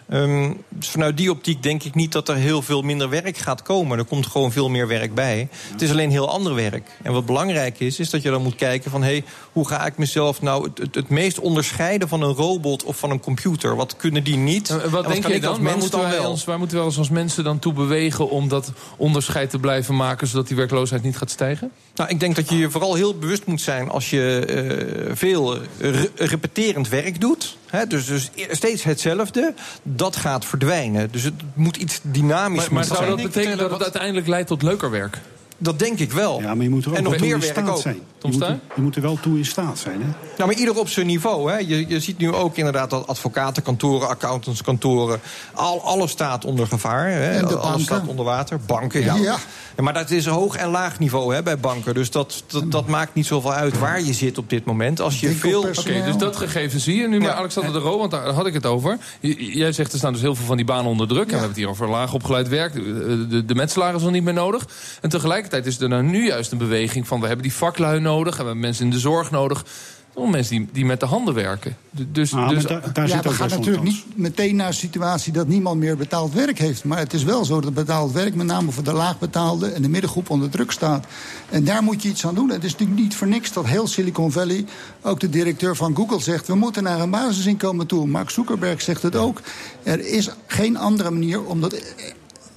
Um, 0.09 0.63
dus 0.69 0.89
vanuit 0.89 1.17
die 1.17 1.31
optiek 1.31 1.63
denk 1.63 1.83
ik 1.83 1.95
niet 1.95 2.11
dat 2.11 2.29
er 2.29 2.35
heel 2.35 2.61
veel 2.61 2.81
minder 2.81 3.09
werk 3.09 3.37
gaat 3.37 3.61
komen. 3.61 3.97
Er 3.97 4.05
komt 4.05 4.27
gewoon 4.27 4.51
veel 4.51 4.69
meer 4.69 4.87
werk 4.87 5.13
bij. 5.13 5.49
Het 5.71 5.81
is 5.81 5.91
alleen 5.91 6.11
heel 6.11 6.29
ander 6.29 6.55
werk. 6.55 6.89
En 7.03 7.13
wat 7.13 7.25
belangrijk 7.25 7.79
is, 7.79 7.99
is 7.99 8.09
dat 8.09 8.21
je 8.21 8.29
dan 8.29 8.41
moet 8.41 8.55
kijken 8.55 8.91
van... 8.91 9.03
Hey, 9.03 9.23
hoe 9.51 9.67
ga 9.67 9.85
ik 9.85 9.97
mezelf 9.97 10.41
nou 10.41 10.63
het, 10.63 10.77
het, 10.77 10.95
het, 10.95 11.09
meest 11.09 11.39
onderscheiden 11.39 12.07
van 12.07 12.21
een 12.21 12.33
robot 12.33 12.83
of 12.83 12.97
van 12.97 13.11
een 13.11 13.19
computer? 13.19 13.75
Wat 13.75 13.95
kunnen 13.95 14.23
die 14.23 14.37
niet? 14.37 14.89
Wat 14.89 15.07
denk 15.07 15.27
je 15.27 15.39
dan? 15.39 15.63
Waar 15.63 15.77
moeten, 15.77 15.99
wij 15.99 16.19
ons, 16.19 16.43
waar 16.43 16.59
moeten 16.59 16.83
ons 16.83 16.97
als 16.97 17.09
mensen 17.09 17.43
dan 17.43 17.59
toe 17.59 17.73
bewegen... 17.73 18.29
om 18.29 18.47
dat 18.47 18.71
onderscheid 18.97 19.49
te 19.49 19.59
blijven 19.59 19.95
maken... 19.95 20.27
zodat 20.27 20.47
die 20.47 20.57
werkloosheid 20.57 21.03
niet 21.03 21.17
gaat 21.17 21.29
stijgen? 21.29 21.71
Nou, 21.95 22.09
ik 22.09 22.19
denk 22.19 22.35
dat 22.35 22.49
je 22.49 22.57
je 22.57 22.69
vooral 22.69 22.93
heel 22.93 23.17
bewust 23.17 23.45
moet 23.45 23.61
zijn... 23.61 23.89
als 23.89 24.09
je 24.09 25.05
uh, 25.07 25.15
veel 25.15 25.57
re 25.79 26.11
repeterend 26.15 26.89
werk 26.89 27.21
doet... 27.21 27.57
He, 27.67 27.87
dus, 27.87 28.05
dus 28.05 28.29
steeds 28.51 28.83
hetzelfde, 28.83 29.53
dat 29.83 30.15
gaat 30.15 30.45
verdwijnen. 30.45 31.11
Dus 31.11 31.23
het 31.23 31.33
moet 31.53 31.77
iets 31.77 31.99
dynamisch 32.01 32.69
maar, 32.69 32.73
maar 32.73 32.83
zou 32.83 33.05
dat 33.05 33.21
betekenen 33.21 33.57
dat 33.57 33.71
het 33.71 33.83
uiteindelijk 33.83 34.27
leidt 34.27 34.47
tot 34.47 34.61
leuker 34.61 34.91
werk? 34.91 35.19
Dat 35.57 35.79
denk 35.79 35.99
ik 35.99 36.11
wel. 36.11 36.41
Ja, 36.41 36.55
maar 36.55 36.63
je 36.63 36.69
moet 36.69 36.85
er 36.85 36.91
ook 36.91 36.97
en 36.97 37.03
nog 37.03 37.19
meer 37.19 37.33
in 37.33 37.39
werk 37.39 37.43
staat 37.43 37.69
ook. 37.69 37.81
zijn. 37.81 37.99
Je 38.21 38.27
moet, 38.31 38.41
er, 38.41 38.59
je 38.75 38.81
moet, 38.81 38.95
er, 38.95 39.01
wel 39.01 39.17
toe 39.21 39.37
in 39.37 39.45
staat 39.45 39.77
zijn. 39.77 40.01
Hè? 40.01 40.07
Nou, 40.37 40.49
maar 40.49 40.53
ieder 40.53 40.79
op 40.79 40.89
zijn 40.89 41.05
niveau. 41.05 41.51
Hè. 41.51 41.57
Je, 41.57 41.87
je 41.87 41.99
ziet 41.99 42.17
nu 42.17 42.33
ook 42.33 42.57
inderdaad 42.57 42.89
dat 42.89 43.07
advocatenkantoren, 43.07 44.07
accountantskantoren... 44.07 45.19
Al, 45.53 45.81
alles 45.81 46.11
staat 46.11 46.45
onder 46.45 46.67
gevaar. 46.67 47.11
Hè. 47.11 47.45
Alles 47.45 47.83
staat 47.83 48.07
onder 48.07 48.25
water. 48.25 48.59
Banken, 48.65 49.03
ja. 49.03 49.15
ja. 49.15 49.37
ja 49.75 49.83
maar 49.83 49.93
dat 49.93 50.11
is 50.11 50.25
hoog 50.25 50.55
en 50.55 50.69
laag 50.69 50.99
niveau 50.99 51.33
hè, 51.33 51.43
bij 51.43 51.57
banken. 51.57 51.93
Dus 51.93 52.11
dat, 52.11 52.43
dat, 52.47 52.71
dat, 52.71 52.87
maakt 52.87 53.13
niet 53.13 53.25
zoveel 53.25 53.53
uit 53.53 53.79
waar 53.79 54.01
je 54.01 54.13
zit 54.13 54.37
op 54.37 54.49
dit 54.49 54.65
moment. 54.65 55.01
Als 55.01 55.19
je 55.19 55.29
veel... 55.29 55.59
Oké, 55.59 55.79
okay, 55.79 56.03
dus 56.03 56.17
dat 56.17 56.35
gegeven 56.35 56.79
zie 56.79 56.95
je 56.95 57.07
nu. 57.07 57.19
Maar 57.19 57.27
ja. 57.27 57.33
Alexander 57.33 57.73
de 57.73 57.79
Roo, 57.79 57.97
want 57.97 58.11
daar 58.11 58.29
had 58.29 58.45
ik 58.45 58.53
het 58.53 58.65
over. 58.65 58.97
Jij 59.37 59.71
zegt 59.71 59.91
er 59.91 59.97
staan 59.97 60.13
dus 60.13 60.21
heel 60.21 60.35
veel 60.35 60.45
van 60.45 60.57
die 60.57 60.65
banen 60.65 60.91
onder 60.91 61.07
druk. 61.07 61.21
En 61.21 61.27
we 61.27 61.31
hebben 61.31 61.49
het 61.49 61.57
hier 61.57 61.69
over 61.69 61.89
laag 61.89 62.13
opgeleid 62.13 62.47
werk. 62.47 62.73
De, 62.73 63.27
de, 63.27 63.45
de 63.45 63.55
metselaar 63.55 63.95
is 63.95 64.03
al 64.03 64.09
niet 64.09 64.23
meer 64.23 64.33
nodig. 64.33 64.65
En 65.01 65.09
tegelijkertijd 65.47 65.65
is 65.65 65.79
er 65.81 65.89
nou 65.89 66.19
nu 66.19 66.27
juist 66.27 66.51
een 66.51 66.57
beweging 66.57 67.07
van... 67.07 67.19
we 67.19 67.27
hebben 67.27 67.43
die 67.43 67.53
vaklui 67.53 67.99
nodig 67.99 68.33
en 68.33 68.39
we 68.39 68.45
hebben 68.45 68.59
mensen 68.59 68.85
in 68.85 68.91
de 68.91 68.99
zorg 68.99 69.31
nodig... 69.31 69.65
om 70.13 70.31
mensen 70.31 70.57
die, 70.57 70.67
die 70.71 70.85
met 70.85 70.99
de 70.99 71.05
handen 71.05 71.33
werken. 71.33 71.77
Dus, 71.91 72.33
ah, 72.33 72.49
dus, 72.49 72.63
daar, 72.63 72.93
daar 72.93 73.07
ja, 73.07 73.21
we 73.21 73.29
gaan 73.29 73.49
natuurlijk 73.49 73.83
niet 73.83 74.03
meteen 74.15 74.55
naar 74.55 74.67
een 74.67 74.73
situatie... 74.73 75.33
dat 75.33 75.47
niemand 75.47 75.79
meer 75.79 75.97
betaald 75.97 76.33
werk 76.33 76.59
heeft. 76.59 76.83
Maar 76.83 76.97
het 76.97 77.13
is 77.13 77.23
wel 77.23 77.45
zo 77.45 77.61
dat 77.61 77.73
betaald 77.73 78.11
werk... 78.11 78.35
met 78.35 78.45
name 78.45 78.71
voor 78.71 78.83
de 78.83 78.93
laagbetaalde 78.93 79.67
en 79.67 79.81
de 79.81 79.89
middengroep 79.89 80.29
onder 80.29 80.49
druk 80.49 80.71
staat. 80.71 81.05
En 81.49 81.63
daar 81.63 81.83
moet 81.83 82.03
je 82.03 82.09
iets 82.09 82.25
aan 82.25 82.35
doen. 82.35 82.49
Het 82.49 82.63
is 82.63 82.71
natuurlijk 82.71 82.99
niet 82.99 83.15
voor 83.15 83.27
niks 83.27 83.53
dat 83.53 83.65
heel 83.65 83.87
Silicon 83.87 84.31
Valley... 84.31 84.65
ook 85.01 85.19
de 85.19 85.29
directeur 85.29 85.75
van 85.75 85.95
Google 85.95 86.21
zegt... 86.21 86.47
we 86.47 86.55
moeten 86.55 86.83
naar 86.83 86.99
een 86.99 87.09
basisinkomen 87.09 87.87
toe. 87.87 88.07
Mark 88.07 88.29
Zuckerberg 88.29 88.81
zegt 88.81 89.01
het 89.01 89.15
ook. 89.15 89.41
Er 89.83 90.07
is 90.07 90.29
geen 90.47 90.77
andere 90.77 91.11
manier 91.11 91.43
om 91.43 91.61
dat 91.61 91.73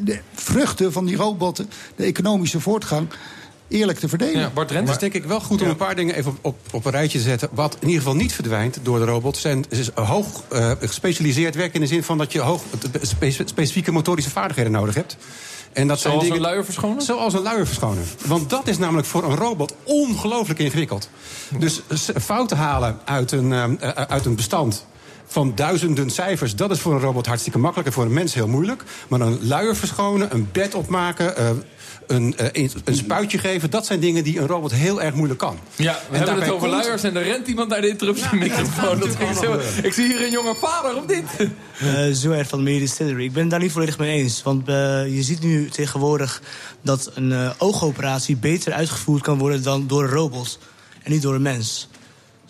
de 0.01 0.21
vruchten 0.35 0.93
van 0.93 1.05
die 1.05 1.17
robotten, 1.17 1.71
de 1.97 2.05
economische 2.05 2.61
voortgang 2.61 3.09
eerlijk 3.69 3.99
te 3.99 4.09
verdelen. 4.09 4.41
Ja, 4.41 4.51
Bart 4.51 4.71
Het 4.71 4.89
is 4.89 4.99
denk 4.99 5.15
ik 5.15 5.25
wel 5.25 5.41
goed 5.41 5.63
om 5.63 5.69
een 5.69 5.77
paar 5.77 5.95
dingen 5.95 6.15
even 6.15 6.31
op, 6.31 6.39
op, 6.41 6.59
op, 6.73 6.85
een 6.85 6.91
rijtje 6.91 7.19
te 7.19 7.25
zetten. 7.25 7.49
Wat 7.53 7.77
in 7.81 7.87
ieder 7.87 8.03
geval 8.03 8.17
niet 8.17 8.33
verdwijnt 8.33 8.79
door 8.83 8.99
de 8.99 9.05
robots... 9.05 9.41
zijn 9.41 9.65
is 9.69 9.91
hoog 9.95 10.43
uh, 10.53 10.73
gespecialiseerd 10.81 11.55
werk 11.55 11.75
in 11.75 11.81
de 11.81 11.87
zin 11.87 12.03
van 12.03 12.19
dat 12.19 12.33
je 12.33 12.41
hoog 12.41 12.63
specifieke 13.45 13.93
motorische 13.93 14.31
vaardigheden 14.31 14.73
nodig 14.73 14.95
hebt. 14.95 15.17
En 15.73 15.89
dat 15.89 16.01
Zoals 16.01 16.17
zijn 16.17 16.19
dingen, 16.19 16.37
een 16.37 16.51
luier 16.51 16.65
verschonen? 16.65 17.03
Zoals 17.03 17.35
een 17.35 17.43
luier 17.43 17.67
verschonen. 17.67 18.05
Want 18.27 18.51
dat 18.51 18.69
is 18.69 18.79
namelijk 18.79 19.07
voor 19.07 19.25
een 19.25 19.37
robot 19.37 19.75
ongelooflijk 19.85 20.59
ingewikkeld. 20.59 21.09
Dus 21.59 21.81
fouten 22.21 22.57
halen 22.57 22.99
uit 23.05 23.33
een, 23.33 23.51
uh, 23.51 23.89
uit 23.89 24.25
een 24.25 24.37
bestand 24.37 24.87
van 25.31 25.53
duizenden 25.55 26.11
cijfers. 26.11 26.55
Dat 26.57 26.71
is 26.71 26.81
voor 26.81 26.95
een 26.95 27.01
robot 27.01 27.27
hartstikke 27.27 27.59
makkelijk 27.59 27.89
en 27.89 27.95
voor 27.95 28.05
een 28.05 28.13
mens 28.13 28.35
heel 28.35 28.49
moeilijk. 28.49 28.83
Maar 29.09 29.21
een 29.21 29.47
luier 29.47 29.77
verschonen, 29.77 30.35
een 30.35 30.49
bed 30.53 30.75
opmaken, 30.75 31.35
uh, 31.39 31.51
een, 32.07 32.35
uh, 32.41 32.69
een 32.85 32.97
spuitje 32.97 33.39
geven... 33.39 33.71
dat 33.71 33.87
zijn 33.87 34.01
dingen 34.01 34.25
die 34.25 34.41
een 34.41 34.47
robot 34.47 34.73
heel 34.73 35.03
erg 35.03 35.15
moeilijk 35.15 35.41
kan. 35.41 35.59
Ja, 35.77 35.93
we 35.93 36.17
en 36.17 36.23
hebben 36.23 36.45
het 36.45 36.53
over 36.53 36.69
komt... 36.69 36.83
luiers 36.83 37.03
en 37.03 37.17
er 37.17 37.23
rent 37.23 37.47
iemand 37.47 37.69
naar 37.69 37.81
de 37.81 37.89
interruptiemicrofoon. 37.89 38.99
Ja, 38.99 39.27
ja, 39.27 39.35
zo. 39.35 39.61
Ik 39.83 39.93
zie 39.93 40.07
hier 40.07 40.23
een 40.23 40.31
jonge 40.31 40.55
vader 40.55 40.97
op 40.97 41.09
dit. 41.09 41.25
Uh, 41.83 42.13
Zoer 42.13 42.45
van 42.45 42.59
de 42.59 42.65
Media 42.65 42.81
Distillery. 42.81 43.25
Ik 43.25 43.33
ben 43.33 43.43
het 43.43 43.51
daar 43.51 43.61
niet 43.61 43.73
volledig 43.73 43.99
mee 43.99 44.23
eens. 44.23 44.43
Want 44.43 44.69
uh, 44.69 44.75
je 45.15 45.23
ziet 45.23 45.43
nu 45.43 45.69
tegenwoordig 45.69 46.43
dat 46.83 47.11
een 47.15 47.31
uh, 47.31 47.51
oogoperatie 47.59 48.37
beter 48.37 48.73
uitgevoerd 48.73 49.23
kan 49.23 49.39
worden... 49.39 49.63
dan 49.63 49.87
door 49.87 50.03
een 50.03 50.11
robot 50.11 50.59
en 51.03 51.11
niet 51.11 51.23
door 51.23 51.35
een 51.35 51.43
mens. 51.43 51.89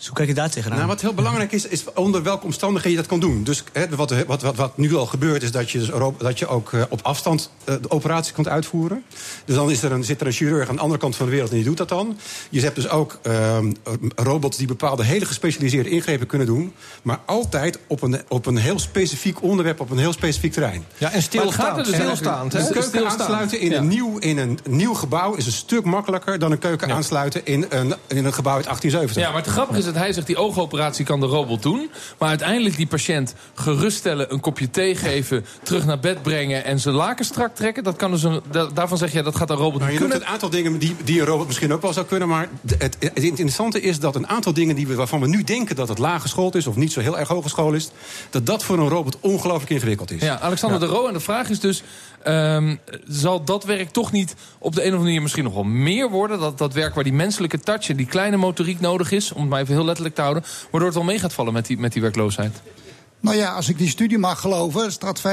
Dus 0.01 0.09
hoe 0.09 0.19
kijk 0.19 0.29
je 0.29 0.35
daar 0.35 0.49
tegenaan? 0.49 0.77
Nou, 0.77 0.89
wat 0.89 1.01
heel 1.01 1.13
belangrijk 1.13 1.51
is, 1.51 1.67
is 1.67 1.83
onder 1.93 2.23
welke 2.23 2.45
omstandigheden 2.45 2.91
je 2.91 2.97
dat 2.97 3.07
kan 3.07 3.19
doen. 3.19 3.43
Dus 3.43 3.63
hè, 3.73 3.89
wat, 3.89 4.13
wat, 4.25 4.41
wat, 4.41 4.55
wat 4.55 4.77
nu 4.77 4.95
al 4.95 5.05
gebeurt, 5.05 5.43
is 5.43 5.51
dat 5.51 5.71
je, 5.71 5.77
dus, 5.77 5.89
dat 6.17 6.39
je 6.39 6.47
ook 6.47 6.71
uh, 6.71 6.83
op 6.89 6.99
afstand 7.01 7.51
uh, 7.65 7.75
de 7.81 7.89
operatie 7.89 8.33
kunt 8.33 8.47
uitvoeren. 8.47 9.03
Dus 9.45 9.55
dan 9.55 9.71
is 9.71 9.83
er 9.83 9.91
een, 9.91 10.03
zit 10.03 10.21
er 10.21 10.27
een 10.27 10.33
chirurg 10.33 10.69
aan 10.69 10.75
de 10.75 10.81
andere 10.81 10.99
kant 10.99 11.15
van 11.15 11.25
de 11.25 11.31
wereld 11.31 11.49
en 11.49 11.55
die 11.55 11.65
doet 11.65 11.77
dat 11.77 11.89
dan. 11.89 12.17
Je 12.49 12.61
hebt 12.61 12.75
dus 12.75 12.89
ook 12.89 13.19
uh, 13.23 13.57
robots 14.15 14.57
die 14.57 14.67
bepaalde 14.67 15.03
hele 15.03 15.25
gespecialiseerde 15.25 15.89
ingrepen 15.89 16.27
kunnen 16.27 16.47
doen. 16.47 16.73
Maar 17.01 17.19
altijd 17.25 17.79
op 17.87 18.01
een, 18.01 18.21
op 18.27 18.45
een 18.45 18.57
heel 18.57 18.79
specifiek 18.79 19.43
onderwerp, 19.43 19.79
op 19.79 19.89
een 19.89 19.97
heel 19.97 20.13
specifiek 20.13 20.53
terrein. 20.53 20.85
Ja, 20.97 21.11
en 21.11 21.21
stilstaand. 21.21 21.85
Dus 21.85 21.95
stilstaand. 21.95 22.53
Een 22.53 22.63
keuken 22.63 22.83
stilstaand. 22.83 23.21
aansluiten 23.21 23.59
in, 23.59 23.69
ja. 23.69 23.77
een 23.77 23.87
nieuw, 23.87 24.17
in 24.17 24.37
een 24.37 24.59
nieuw 24.69 24.93
gebouw 24.93 25.33
is 25.33 25.45
een 25.45 25.51
stuk 25.51 25.83
makkelijker 25.83 26.39
dan 26.39 26.51
een 26.51 26.59
keuken 26.59 26.87
ja. 26.87 26.93
aansluiten 26.93 27.45
in 27.45 27.65
een, 27.69 27.93
in 28.07 28.25
een 28.25 28.33
gebouw 28.33 28.55
uit 28.55 28.65
1870. 28.65 29.23
Ja, 29.23 29.29
maar 29.31 29.41
het 29.41 29.51
grappige 29.51 29.79
is 29.79 29.90
dat 29.91 30.01
hij 30.01 30.13
zegt 30.13 30.27
die 30.27 30.37
oogoperatie 30.37 31.05
kan 31.05 31.19
de 31.19 31.25
robot 31.25 31.63
doen. 31.63 31.89
Maar 32.17 32.29
uiteindelijk 32.29 32.75
die 32.75 32.87
patiënt 32.87 33.33
geruststellen, 33.53 34.33
een 34.33 34.39
kopje 34.39 34.69
thee 34.69 34.95
geven, 34.95 35.45
terug 35.63 35.85
naar 35.85 35.99
bed 35.99 36.21
brengen 36.21 36.63
en 36.63 36.79
zijn 36.79 36.95
laken 36.95 37.25
strak 37.25 37.55
trekken. 37.55 37.83
Dat 37.83 37.95
kan 37.95 38.11
dus 38.11 38.23
een, 38.23 38.41
daarvan 38.73 38.97
zeg 38.97 39.11
je 39.11 39.23
dat 39.23 39.35
gaat 39.35 39.49
een 39.49 39.55
robot 39.55 39.79
nou, 39.79 39.91
niet 39.91 40.01
je 40.01 40.07
kunnen. 40.07 40.27
een 40.27 40.33
aantal 40.33 40.49
dingen 40.49 40.77
die, 40.77 40.95
die 41.03 41.19
een 41.19 41.25
robot 41.25 41.47
misschien 41.47 41.73
ook 41.73 41.81
wel 41.81 41.93
zou 41.93 42.05
kunnen. 42.05 42.27
Maar 42.27 42.49
het, 42.77 42.97
het 42.99 43.23
interessante 43.23 43.81
is 43.81 43.99
dat 43.99 44.15
een 44.15 44.27
aantal 44.27 44.53
dingen 44.53 44.75
die 44.75 44.87
we, 44.87 44.95
waarvan 44.95 45.19
we 45.19 45.27
nu 45.27 45.43
denken 45.43 45.75
dat 45.75 45.87
het 45.87 45.97
laag 45.97 46.21
geschoold 46.21 46.55
is 46.55 46.67
of 46.67 46.75
niet 46.75 46.91
zo 46.91 46.99
heel 46.99 47.19
erg 47.19 47.27
hoog 47.27 47.43
geschoold 47.43 47.73
is, 47.73 47.89
dat 48.29 48.45
dat 48.45 48.63
voor 48.63 48.79
een 48.79 48.89
robot 48.89 49.17
ongelooflijk 49.19 49.71
ingewikkeld 49.71 50.11
is. 50.11 50.21
Ja, 50.21 50.39
Alexander 50.39 50.79
ja. 50.79 50.85
de 50.85 50.91
Roo. 50.91 51.07
En 51.07 51.13
de 51.13 51.19
vraag 51.19 51.49
is 51.49 51.59
dus. 51.59 51.83
Um, 52.27 52.79
zal 53.07 53.43
dat 53.43 53.63
werk 53.63 53.89
toch 53.89 54.11
niet 54.11 54.35
op 54.59 54.75
de 54.75 54.81
een 54.81 54.87
of 54.87 54.93
andere 54.93 55.03
manier 55.03 55.21
misschien 55.21 55.43
nog 55.43 55.53
wel 55.53 55.63
meer 55.63 56.09
worden? 56.09 56.39
Dat, 56.39 56.57
dat 56.57 56.73
werk 56.73 56.95
waar 56.95 57.03
die 57.03 57.13
menselijke 57.13 57.59
touch 57.59 57.89
en 57.89 57.95
die 57.95 58.05
kleine 58.05 58.37
motoriek 58.37 58.79
nodig 58.79 59.11
is... 59.11 59.31
om 59.31 59.41
het 59.41 59.49
maar 59.49 59.61
even 59.61 59.73
heel 59.73 59.80
letterlijk 59.85 60.15
te 60.15 60.21
houden... 60.21 60.43
waardoor 60.61 60.89
het 60.89 60.97
wel 60.97 61.07
mee 61.07 61.19
gaat 61.19 61.33
vallen 61.33 61.53
met 61.53 61.65
die, 61.65 61.77
met 61.77 61.93
die 61.93 62.01
werkloosheid? 62.01 62.61
Nou 63.21 63.37
ja, 63.37 63.53
als 63.53 63.69
ik 63.69 63.77
die 63.77 63.89
studie 63.89 64.17
mag 64.17 64.39
geloven, 64.39 64.91
staat 64.91 65.21
50% 65.21 65.23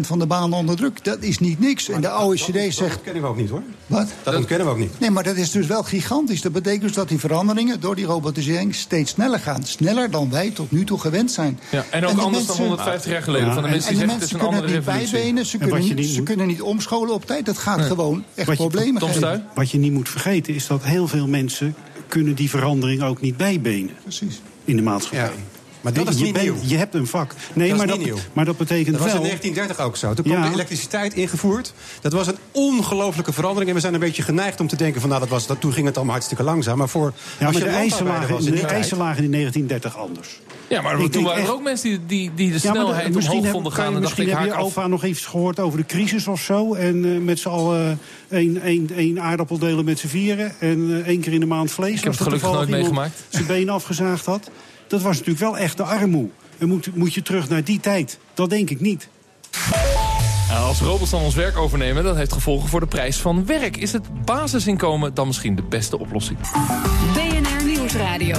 van 0.00 0.18
de 0.18 0.26
banen 0.26 0.58
onder 0.58 0.76
druk. 0.76 1.04
Dat 1.04 1.22
is 1.22 1.38
niet 1.38 1.60
niks. 1.60 1.88
En 1.88 2.00
de 2.00 2.18
OECD 2.18 2.46
dat, 2.46 2.64
dat, 2.64 2.72
zegt. 2.72 2.90
Dat 2.90 3.02
kennen 3.02 3.22
we 3.22 3.28
ook 3.28 3.36
niet 3.36 3.50
hoor. 3.50 3.62
Wat? 3.86 4.08
Dat 4.22 4.34
ontkennen 4.34 4.66
we 4.66 4.72
ook 4.72 4.78
niet. 4.78 5.00
Nee, 5.00 5.10
maar 5.10 5.22
dat 5.22 5.36
is 5.36 5.50
dus 5.50 5.66
wel 5.66 5.82
gigantisch. 5.82 6.40
Dat 6.40 6.52
betekent 6.52 6.82
dus 6.82 6.92
dat 6.92 7.08
die 7.08 7.18
veranderingen 7.18 7.80
door 7.80 7.96
die 7.96 8.04
robotisering 8.04 8.74
steeds 8.74 9.10
sneller 9.10 9.38
gaan. 9.38 9.64
Sneller 9.64 10.10
dan 10.10 10.30
wij 10.30 10.50
tot 10.50 10.70
nu 10.70 10.84
toe 10.84 10.98
gewend 10.98 11.30
zijn. 11.30 11.60
Ja, 11.70 11.84
en 11.90 12.04
ook 12.04 12.10
en 12.10 12.18
anders 12.18 12.46
mensen, 12.46 12.56
dan 12.56 12.66
150 12.66 13.10
jaar 13.12 13.22
geleden. 13.22 13.46
Ja, 13.46 13.54
van 13.54 13.62
de 13.62 13.68
mensen 13.68 13.90
en 13.90 13.96
die 13.96 14.06
de 14.06 14.12
mensen 14.12 14.38
kunnen 14.38 14.66
niet 14.66 14.84
bijbenen, 14.84 15.46
ze, 15.46 15.58
kunnen 15.58 15.80
niet, 15.80 16.06
ze 16.06 16.22
kunnen 16.22 16.46
niet 16.46 16.62
omscholen 16.62 17.14
op 17.14 17.26
tijd. 17.26 17.46
Dat 17.46 17.58
gaat 17.58 17.78
nee. 17.78 17.86
gewoon 17.86 18.24
echt 18.34 18.46
wat 18.46 18.56
problemen 18.56 19.06
je, 19.06 19.12
geven. 19.12 19.46
Wat 19.54 19.70
je 19.70 19.78
niet 19.78 19.92
moet 19.92 20.08
vergeten 20.08 20.54
is 20.54 20.66
dat 20.66 20.82
heel 20.82 21.08
veel 21.08 21.26
mensen 21.26 21.74
kunnen 22.12 22.34
die 22.34 22.50
verandering 22.50 23.02
ook 23.02 23.20
niet 23.20 23.36
bijbenen. 23.36 23.94
Precies. 24.02 24.40
In 24.64 24.76
de 24.76 24.82
maatschappij. 24.82 25.20
Ja. 25.20 25.32
Maar 25.80 25.92
dat 25.92 26.08
is 26.08 26.18
je 26.18 26.24
niet 26.24 26.32
bent, 26.32 26.44
nieuw. 26.44 26.56
Je 26.64 26.76
hebt 26.76 26.94
een 26.94 27.06
vak. 27.06 27.34
Nee, 27.52 27.68
dat 27.68 27.76
maar, 27.76 27.86
is 27.86 27.92
dat, 27.92 28.04
nieuw. 28.04 28.16
maar 28.32 28.44
dat 28.44 28.56
betekent 28.56 28.96
dat 28.96 29.04
was 29.04 29.12
wel... 29.12 29.22
in 29.22 29.28
1930 29.28 29.86
ook 29.86 29.96
zo. 29.96 30.14
Toen 30.14 30.24
kwam 30.24 30.42
Ja. 30.42 30.48
de 30.48 30.54
elektriciteit 30.54 31.14
ingevoerd. 31.14 31.72
Dat 32.00 32.12
was 32.12 32.26
een 32.26 32.36
ongelofelijke 32.50 33.32
verandering. 33.32 33.68
En 33.68 33.74
we 33.74 33.80
zijn 33.80 33.94
een 33.94 34.00
beetje 34.00 34.22
geneigd 34.22 34.60
om 34.60 34.66
te 34.66 34.76
denken 34.76 35.00
van... 35.00 35.10
nou, 35.10 35.20
dat 35.20 35.30
was, 35.30 35.46
dat, 35.46 35.60
toen 35.60 35.72
ging 35.72 35.86
het 35.86 35.96
allemaal 35.96 36.14
hartstikke 36.14 36.42
langzaam. 36.42 36.78
Maar 36.78 36.88
voor 36.88 37.12
Ja, 37.38 37.44
maar 37.44 37.52
je 37.52 37.58
de 37.58 37.64
de 37.64 38.96
lagen 38.96 39.24
in 39.24 39.30
1930 39.30 39.96
anders. 39.96 40.40
Ja, 40.72 40.82
maar 40.82 41.00
Ik 41.00 41.12
toen 41.12 41.22
waren 41.22 41.36
er 41.38 41.42
echt- 41.44 41.52
ook 41.52 41.62
mensen 41.62 41.90
die, 41.90 41.98
die, 42.06 42.30
die 42.34 42.46
de 42.46 42.52
Ja, 42.52 42.58
snelheid 42.58 43.04
de- 43.06 43.10
misschien 43.10 43.30
omhoog 43.30 43.42
heb- 43.44 43.52
vonden 43.52 43.72
gaan. 43.72 43.84
En 43.86 43.92
dacht 43.92 44.02
misschien 44.02 44.24
ik, 44.28 44.30
heb 44.32 44.44
je 44.44 44.54
af. 44.80 44.86
Nog 44.88 45.04
even 45.04 45.30
gehoord 45.30 45.60
over 45.60 45.78
de 45.78 45.86
crisis 45.86 46.26
of 46.26 46.40
zo. 46.40 46.74
En 46.74 47.04
eh, 47.14 47.20
met 47.20 47.38
z'n 47.38 47.48
allen 47.48 47.98
één, 48.28 48.62
één, 48.62 48.90
één 48.96 49.20
aardappel 49.20 49.58
delen 49.58 49.84
met 49.84 49.98
z'n 49.98 50.06
vieren. 50.06 50.52
En 50.60 51.00
eh, 51.02 51.08
één 51.08 51.20
keer 51.20 51.32
in 51.32 51.40
de 51.40 51.46
maand 51.46 51.70
vlees. 51.70 51.94
heb 52.00 52.06
Als 52.08 52.18
het 52.18 52.24
gelukkig 52.26 52.52
nooit 52.52 52.68
meegemaakt. 52.68 53.24
Zijn 53.28 53.46
been 53.46 53.68
afgezaagd 53.68 54.24
had. 54.26 54.50
Dat 54.86 55.02
was 55.02 55.12
natuurlijk 55.18 55.44
wel 55.44 55.58
echt 55.58 55.76
de 55.76 55.82
armoe. 55.82 56.28
En 56.58 56.68
moet, 56.68 56.96
moet 56.96 57.14
je 57.14 57.22
terug 57.22 57.48
naar 57.48 57.64
die 57.64 57.80
tijd? 57.80 58.18
Dat 58.34 58.50
denk 58.50 58.70
ik 58.70 58.80
niet. 58.80 59.08
Nou, 60.48 60.64
als 60.66 60.80
robots 60.80 61.10
dan 61.10 61.20
ons 61.22 61.34
werk 61.34 61.56
overnemen, 61.56 62.04
dat 62.04 62.16
heeft 62.16 62.32
gevolgen 62.32 62.68
voor 62.68 62.80
de 62.80 62.86
prijs 62.86 63.16
van 63.16 63.46
werk. 63.46 63.76
Is 63.76 63.92
het 63.92 64.24
basisinkomen 64.24 65.14
dan 65.14 65.26
misschien 65.26 65.54
de 65.56 65.62
beste 65.62 65.98
oplossing? 65.98 66.38
BNR 67.14 67.64
Nieuwsradio. 67.66 68.36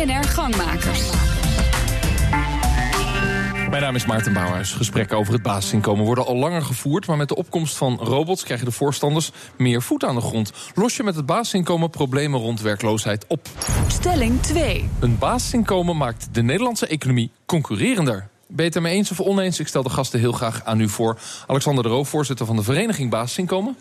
BNR 0.00 0.24
Gangmakers. 0.24 1.10
Mijn 3.70 3.82
naam 3.82 3.94
is 3.94 4.06
Maarten 4.06 4.32
Bouwhuis. 4.32 4.72
Gesprekken 4.72 5.16
over 5.16 5.32
het 5.32 5.42
basisinkomen 5.42 6.04
worden 6.04 6.26
al 6.26 6.36
langer 6.36 6.62
gevoerd... 6.62 7.06
maar 7.06 7.16
met 7.16 7.28
de 7.28 7.36
opkomst 7.36 7.76
van 7.76 7.98
robots 8.02 8.44
krijgen 8.44 8.66
de 8.66 8.72
voorstanders 8.72 9.32
meer 9.56 9.82
voet 9.82 10.04
aan 10.04 10.14
de 10.14 10.20
grond. 10.20 10.52
Los 10.74 10.96
je 10.96 11.02
met 11.02 11.14
het 11.14 11.26
basisinkomen 11.26 11.90
problemen 11.90 12.40
rond 12.40 12.60
werkloosheid 12.60 13.24
op. 13.28 13.48
Stelling 13.88 14.42
2. 14.42 14.88
Een 15.00 15.18
basisinkomen 15.18 15.96
maakt 15.96 16.28
de 16.32 16.42
Nederlandse 16.42 16.86
economie 16.86 17.30
concurrerender. 17.46 18.28
Ben 18.46 18.56
je 18.56 18.64
het 18.64 18.76
ermee 18.76 18.94
eens 18.94 19.10
of 19.10 19.20
oneens? 19.20 19.60
Ik 19.60 19.68
stel 19.68 19.82
de 19.82 19.90
gasten 19.90 20.20
heel 20.20 20.32
graag 20.32 20.64
aan 20.64 20.80
u 20.80 20.88
voor. 20.88 21.18
Alexander 21.46 21.82
de 21.82 21.88
Roo, 21.88 22.04
voorzitter 22.04 22.46
van 22.46 22.56
de 22.56 22.62
vereniging 22.62 23.10
Basisinkomen. 23.10 23.76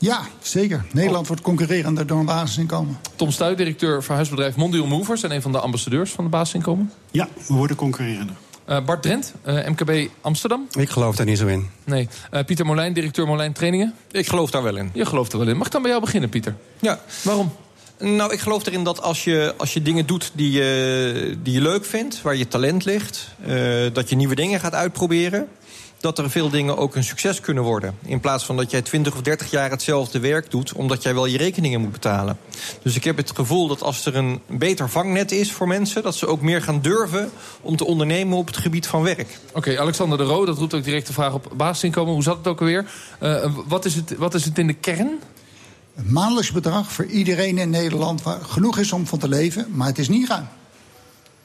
Ja, 0.00 0.20
zeker. 0.42 0.84
Nederland 0.92 1.26
wordt 1.26 1.42
concurrerender 1.42 2.06
door 2.06 2.18
een 2.18 2.24
basisinkomen. 2.24 2.98
Tom 3.16 3.30
Stuy, 3.30 3.54
directeur 3.54 4.02
verhuisbedrijf 4.02 4.56
Mondial 4.56 4.86
Movers... 4.86 5.22
en 5.22 5.30
een 5.30 5.42
van 5.42 5.52
de 5.52 5.58
ambassadeurs 5.58 6.10
van 6.10 6.24
de 6.24 6.30
basisinkomen. 6.30 6.92
Ja, 7.10 7.28
we 7.46 7.54
worden 7.54 7.76
concurrerender. 7.76 8.36
Uh, 8.68 8.84
Bart 8.84 9.02
Drent, 9.02 9.34
uh, 9.46 9.68
MKB 9.68 10.10
Amsterdam. 10.20 10.66
Ik 10.72 10.88
geloof 10.88 11.16
daar 11.16 11.26
niet 11.26 11.38
zo 11.38 11.46
in. 11.46 11.68
Nee. 11.84 12.08
Uh, 12.32 12.40
Pieter 12.44 12.66
Molijn, 12.66 12.92
directeur 12.92 13.26
Molijn 13.26 13.52
Trainingen. 13.52 13.94
Ik 14.10 14.26
geloof 14.26 14.50
daar 14.50 14.62
wel 14.62 14.76
in. 14.76 14.90
Je 14.92 15.06
gelooft 15.06 15.32
er 15.32 15.38
wel 15.38 15.48
in. 15.48 15.56
Mag 15.56 15.66
ik 15.66 15.72
dan 15.72 15.82
bij 15.82 15.90
jou 15.90 16.02
beginnen, 16.02 16.28
Pieter? 16.28 16.56
Ja. 16.80 17.00
Waarom? 17.22 17.52
Nou, 17.98 18.32
ik 18.32 18.38
geloof 18.40 18.66
erin 18.66 18.84
dat 18.84 19.02
als 19.02 19.24
je, 19.24 19.54
als 19.56 19.74
je 19.74 19.82
dingen 19.82 20.06
doet 20.06 20.30
die 20.34 20.50
je, 20.50 21.38
die 21.42 21.52
je 21.52 21.60
leuk 21.60 21.84
vindt, 21.84 22.22
waar 22.22 22.36
je 22.36 22.48
talent 22.48 22.84
ligt, 22.84 23.28
uh, 23.46 23.86
dat 23.92 24.08
je 24.08 24.16
nieuwe 24.16 24.34
dingen 24.34 24.60
gaat 24.60 24.74
uitproberen, 24.74 25.48
dat 26.00 26.18
er 26.18 26.30
veel 26.30 26.50
dingen 26.50 26.76
ook 26.76 26.94
een 26.94 27.04
succes 27.04 27.40
kunnen 27.40 27.62
worden. 27.62 27.94
In 28.04 28.20
plaats 28.20 28.44
van 28.44 28.56
dat 28.56 28.70
jij 28.70 28.82
20 28.82 29.14
of 29.14 29.22
30 29.22 29.50
jaar 29.50 29.70
hetzelfde 29.70 30.20
werk 30.20 30.50
doet, 30.50 30.72
omdat 30.72 31.02
jij 31.02 31.14
wel 31.14 31.26
je 31.26 31.36
rekeningen 31.36 31.80
moet 31.80 31.92
betalen. 31.92 32.38
Dus 32.82 32.96
ik 32.96 33.04
heb 33.04 33.16
het 33.16 33.30
gevoel 33.34 33.68
dat 33.68 33.82
als 33.82 34.06
er 34.06 34.16
een 34.16 34.40
beter 34.46 34.88
vangnet 34.88 35.32
is 35.32 35.52
voor 35.52 35.68
mensen, 35.68 36.02
dat 36.02 36.14
ze 36.14 36.26
ook 36.26 36.40
meer 36.40 36.62
gaan 36.62 36.80
durven 36.80 37.30
om 37.60 37.76
te 37.76 37.84
ondernemen 37.84 38.38
op 38.38 38.46
het 38.46 38.56
gebied 38.56 38.86
van 38.86 39.02
werk. 39.02 39.38
Oké, 39.48 39.58
okay, 39.58 39.78
Alexander 39.78 40.18
de 40.18 40.24
Roo, 40.24 40.44
dat 40.44 40.58
roept 40.58 40.74
ook 40.74 40.84
direct 40.84 41.06
de 41.06 41.12
vraag 41.12 41.32
op 41.32 41.52
basisinkomen. 41.56 42.12
Hoe 42.12 42.22
zat 42.22 42.36
het 42.36 42.46
ook 42.46 42.60
alweer? 42.60 42.90
Uh, 43.22 43.52
wat, 43.66 43.84
is 43.84 43.94
het, 43.94 44.16
wat 44.16 44.34
is 44.34 44.44
het 44.44 44.58
in 44.58 44.66
de 44.66 44.74
kern? 44.74 45.18
Een 45.96 46.12
maandelijks 46.12 46.52
bedrag 46.52 46.92
voor 46.92 47.04
iedereen 47.04 47.58
in 47.58 47.70
Nederland 47.70 48.22
waar 48.22 48.40
genoeg 48.40 48.78
is 48.78 48.92
om 48.92 49.06
van 49.06 49.18
te 49.18 49.28
leven, 49.28 49.66
maar 49.70 49.86
het 49.86 49.98
is 49.98 50.08
niet 50.08 50.28
ruim. 50.28 50.48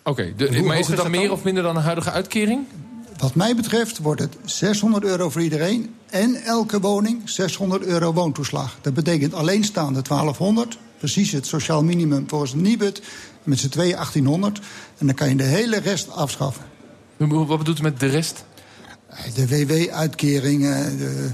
Oké, 0.04 0.34
okay, 0.38 0.62
maar 0.62 0.80
is 0.80 0.88
het 0.88 0.98
dan 0.98 1.12
meer 1.12 1.32
of 1.32 1.44
minder 1.44 1.64
dan 1.64 1.76
een 1.76 1.82
huidige 1.82 2.12
uitkering? 2.12 2.66
Wat 3.18 3.36
mij 3.36 3.56
betreft 3.56 3.98
wordt 3.98 4.22
het 4.22 4.38
600 4.46 5.04
euro 5.04 5.30
voor 5.30 5.42
iedereen 5.42 5.96
en 6.10 6.36
elke 6.44 6.80
woning 6.80 7.30
600 7.30 7.84
euro 7.84 8.14
woontoeslag. 8.14 8.78
Dat 8.82 8.94
betekent 8.94 9.34
alleenstaande 9.34 10.02
1200, 10.02 10.78
precies 10.98 11.32
het 11.32 11.48
sociaal 11.48 11.84
minimum 11.84 12.30
volgens 12.30 12.54
Nibud, 12.54 13.02
met 13.44 13.60
z'n 13.60 13.70
tweeën 13.70 13.92
1800. 13.92 14.60
En 14.98 15.06
dan 15.06 15.16
kan 15.16 15.30
je 15.30 15.36
de 15.36 15.44
hele 15.44 15.80
rest 15.80 16.12
afschaffen. 16.12 16.64
Wat 17.18 17.58
bedoelt 17.58 17.80
u 17.80 17.82
met 17.82 18.00
de 18.00 18.08
rest? 18.08 18.46
De 19.36 19.48
WW-uitkeringen, 19.48 20.98
de, 20.98 21.30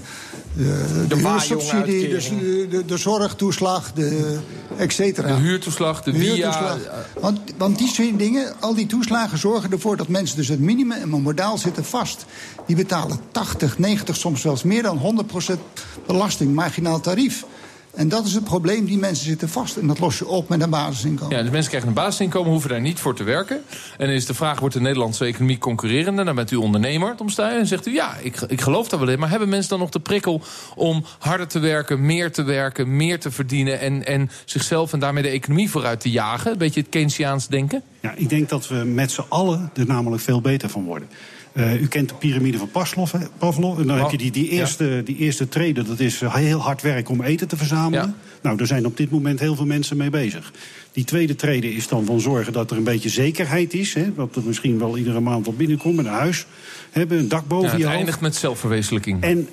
de, 0.53 1.05
de, 1.07 1.15
de 1.15 1.27
huursubsidie, 1.27 2.09
de, 2.09 2.67
de, 2.69 2.85
de, 2.85 2.97
zorgtoeslag, 2.97 3.93
de, 3.93 4.39
et 4.77 4.93
cetera. 4.93 5.27
De 5.27 5.33
huurtoeslag, 5.33 6.03
de, 6.03 6.11
de 6.11 6.17
huurtoeslag. 6.17 6.77
Want, 7.19 7.39
want 7.57 7.77
die 7.77 7.91
twee 7.91 8.15
dingen, 8.15 8.53
al 8.59 8.73
die 8.73 8.85
toeslagen 8.85 9.37
zorgen 9.37 9.71
ervoor 9.71 9.97
dat 9.97 10.07
mensen 10.07 10.37
dus 10.37 10.47
het 10.47 10.59
minimum 10.59 11.01
en 11.01 11.09
modaal 11.09 11.57
zitten 11.57 11.85
vast. 11.85 12.25
Die 12.67 12.75
betalen 12.75 13.19
80, 13.31 13.77
90, 13.77 14.15
soms 14.15 14.41
zelfs 14.41 14.63
meer 14.63 14.83
dan 14.83 15.25
100% 15.55 15.59
belasting, 16.07 16.53
marginaal 16.53 16.99
tarief. 16.99 17.45
En 17.93 18.09
dat 18.09 18.25
is 18.25 18.33
het 18.33 18.43
probleem. 18.43 18.85
Die 18.85 18.97
mensen 18.97 19.25
zitten 19.25 19.49
vast. 19.49 19.77
En 19.77 19.87
dat 19.87 19.99
los 19.99 20.17
je 20.17 20.27
op 20.27 20.49
met 20.49 20.61
een 20.61 20.69
basisinkomen. 20.69 21.35
Ja, 21.35 21.41
dus 21.41 21.51
mensen 21.51 21.69
krijgen 21.69 21.89
een 21.89 21.95
basisinkomen, 21.95 22.51
hoeven 22.51 22.69
daar 22.69 22.81
niet 22.81 22.99
voor 22.99 23.15
te 23.15 23.23
werken. 23.23 23.61
En 23.97 24.07
dan 24.07 24.15
is 24.15 24.25
de 24.25 24.33
vraag, 24.33 24.59
wordt 24.59 24.75
de 24.75 24.81
Nederlandse 24.81 25.25
economie 25.25 25.57
concurrerender? 25.57 26.25
Dan 26.25 26.35
bent 26.35 26.51
u 26.51 26.55
ondernemer, 26.55 27.15
Tom 27.15 27.29
Stuy. 27.29 27.45
En 27.45 27.67
zegt 27.67 27.87
u, 27.87 27.93
ja, 27.93 28.15
ik, 28.21 28.41
ik 28.47 28.61
geloof 28.61 28.89
daar 28.89 28.99
wel 28.99 29.09
in. 29.09 29.19
Maar 29.19 29.29
hebben 29.29 29.49
mensen 29.49 29.69
dan 29.69 29.79
nog 29.79 29.89
de 29.89 29.99
prikkel 29.99 30.41
om 30.75 31.05
harder 31.19 31.47
te 31.47 31.59
werken... 31.59 32.05
meer 32.05 32.31
te 32.31 32.43
werken, 32.43 32.95
meer 32.95 33.19
te 33.19 33.31
verdienen... 33.31 33.79
en, 33.79 34.05
en 34.05 34.29
zichzelf 34.45 34.93
en 34.93 34.99
daarmee 34.99 35.23
de 35.23 35.29
economie 35.29 35.69
vooruit 35.69 35.99
te 35.99 36.09
jagen? 36.09 36.51
Een 36.51 36.57
beetje 36.57 36.79
het 36.79 36.89
Keynesiaans 36.89 37.47
denken? 37.47 37.83
Ja, 38.01 38.13
ik 38.15 38.29
denk 38.29 38.49
dat 38.49 38.67
we 38.67 38.75
met 38.75 39.11
z'n 39.11 39.23
allen 39.27 39.71
er 39.73 39.85
namelijk 39.85 40.21
veel 40.21 40.41
beter 40.41 40.69
van 40.69 40.83
worden. 40.83 41.07
Uh, 41.53 41.81
u 41.81 41.87
kent 41.87 42.09
de 42.09 42.15
piramide 42.15 42.57
van 42.57 42.71
Pavlov. 42.71 43.11
Hè? 43.11 43.19
Pavlov 43.37 43.79
en 43.79 43.87
dan 43.87 43.95
oh, 43.95 44.01
heb 44.01 44.11
je 44.11 44.17
die, 44.17 44.31
die, 44.31 44.49
eerste, 44.49 44.85
ja. 44.85 45.01
die 45.01 45.17
eerste 45.17 45.47
trede. 45.47 45.83
Dat 45.83 45.99
is 45.99 46.21
uh, 46.21 46.35
heel 46.35 46.59
hard 46.59 46.81
werken 46.81 47.13
om 47.13 47.21
eten 47.21 47.47
te 47.47 47.57
verzamelen. 47.57 48.05
Ja. 48.05 48.13
Nou, 48.41 48.57
daar 48.57 48.67
zijn 48.67 48.85
op 48.85 48.97
dit 48.97 49.09
moment 49.09 49.39
heel 49.39 49.55
veel 49.55 49.65
mensen 49.65 49.97
mee 49.97 50.09
bezig. 50.09 50.51
Die 50.91 51.03
tweede 51.03 51.35
trede 51.35 51.73
is 51.73 51.87
dan 51.87 52.05
van 52.05 52.19
zorgen 52.19 52.53
dat 52.53 52.71
er 52.71 52.77
een 52.77 52.83
beetje 52.83 53.09
zekerheid 53.09 53.73
is. 53.73 53.93
Hè? 53.93 54.13
Dat 54.13 54.35
er 54.35 54.41
misschien 54.45 54.79
wel 54.79 54.97
iedere 54.97 55.19
maand 55.19 55.45
wat 55.45 55.57
binnenkomt. 55.57 55.97
Een 55.97 56.05
huis 56.05 56.45
hebben, 56.91 57.17
een 57.17 57.27
dak 57.27 57.47
boven 57.47 57.65
ja, 57.65 57.71
het 57.71 57.81
je 57.81 57.87
eindigt 57.87 58.09
hoofd. 58.09 58.21
met 58.21 58.35
zelfverwezenlijking. 58.35 59.21
En 59.21 59.47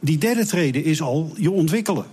die 0.00 0.18
derde 0.18 0.46
trede 0.46 0.82
is 0.82 1.02
al 1.02 1.32
je 1.36 1.50
ontwikkelen. 1.50 2.04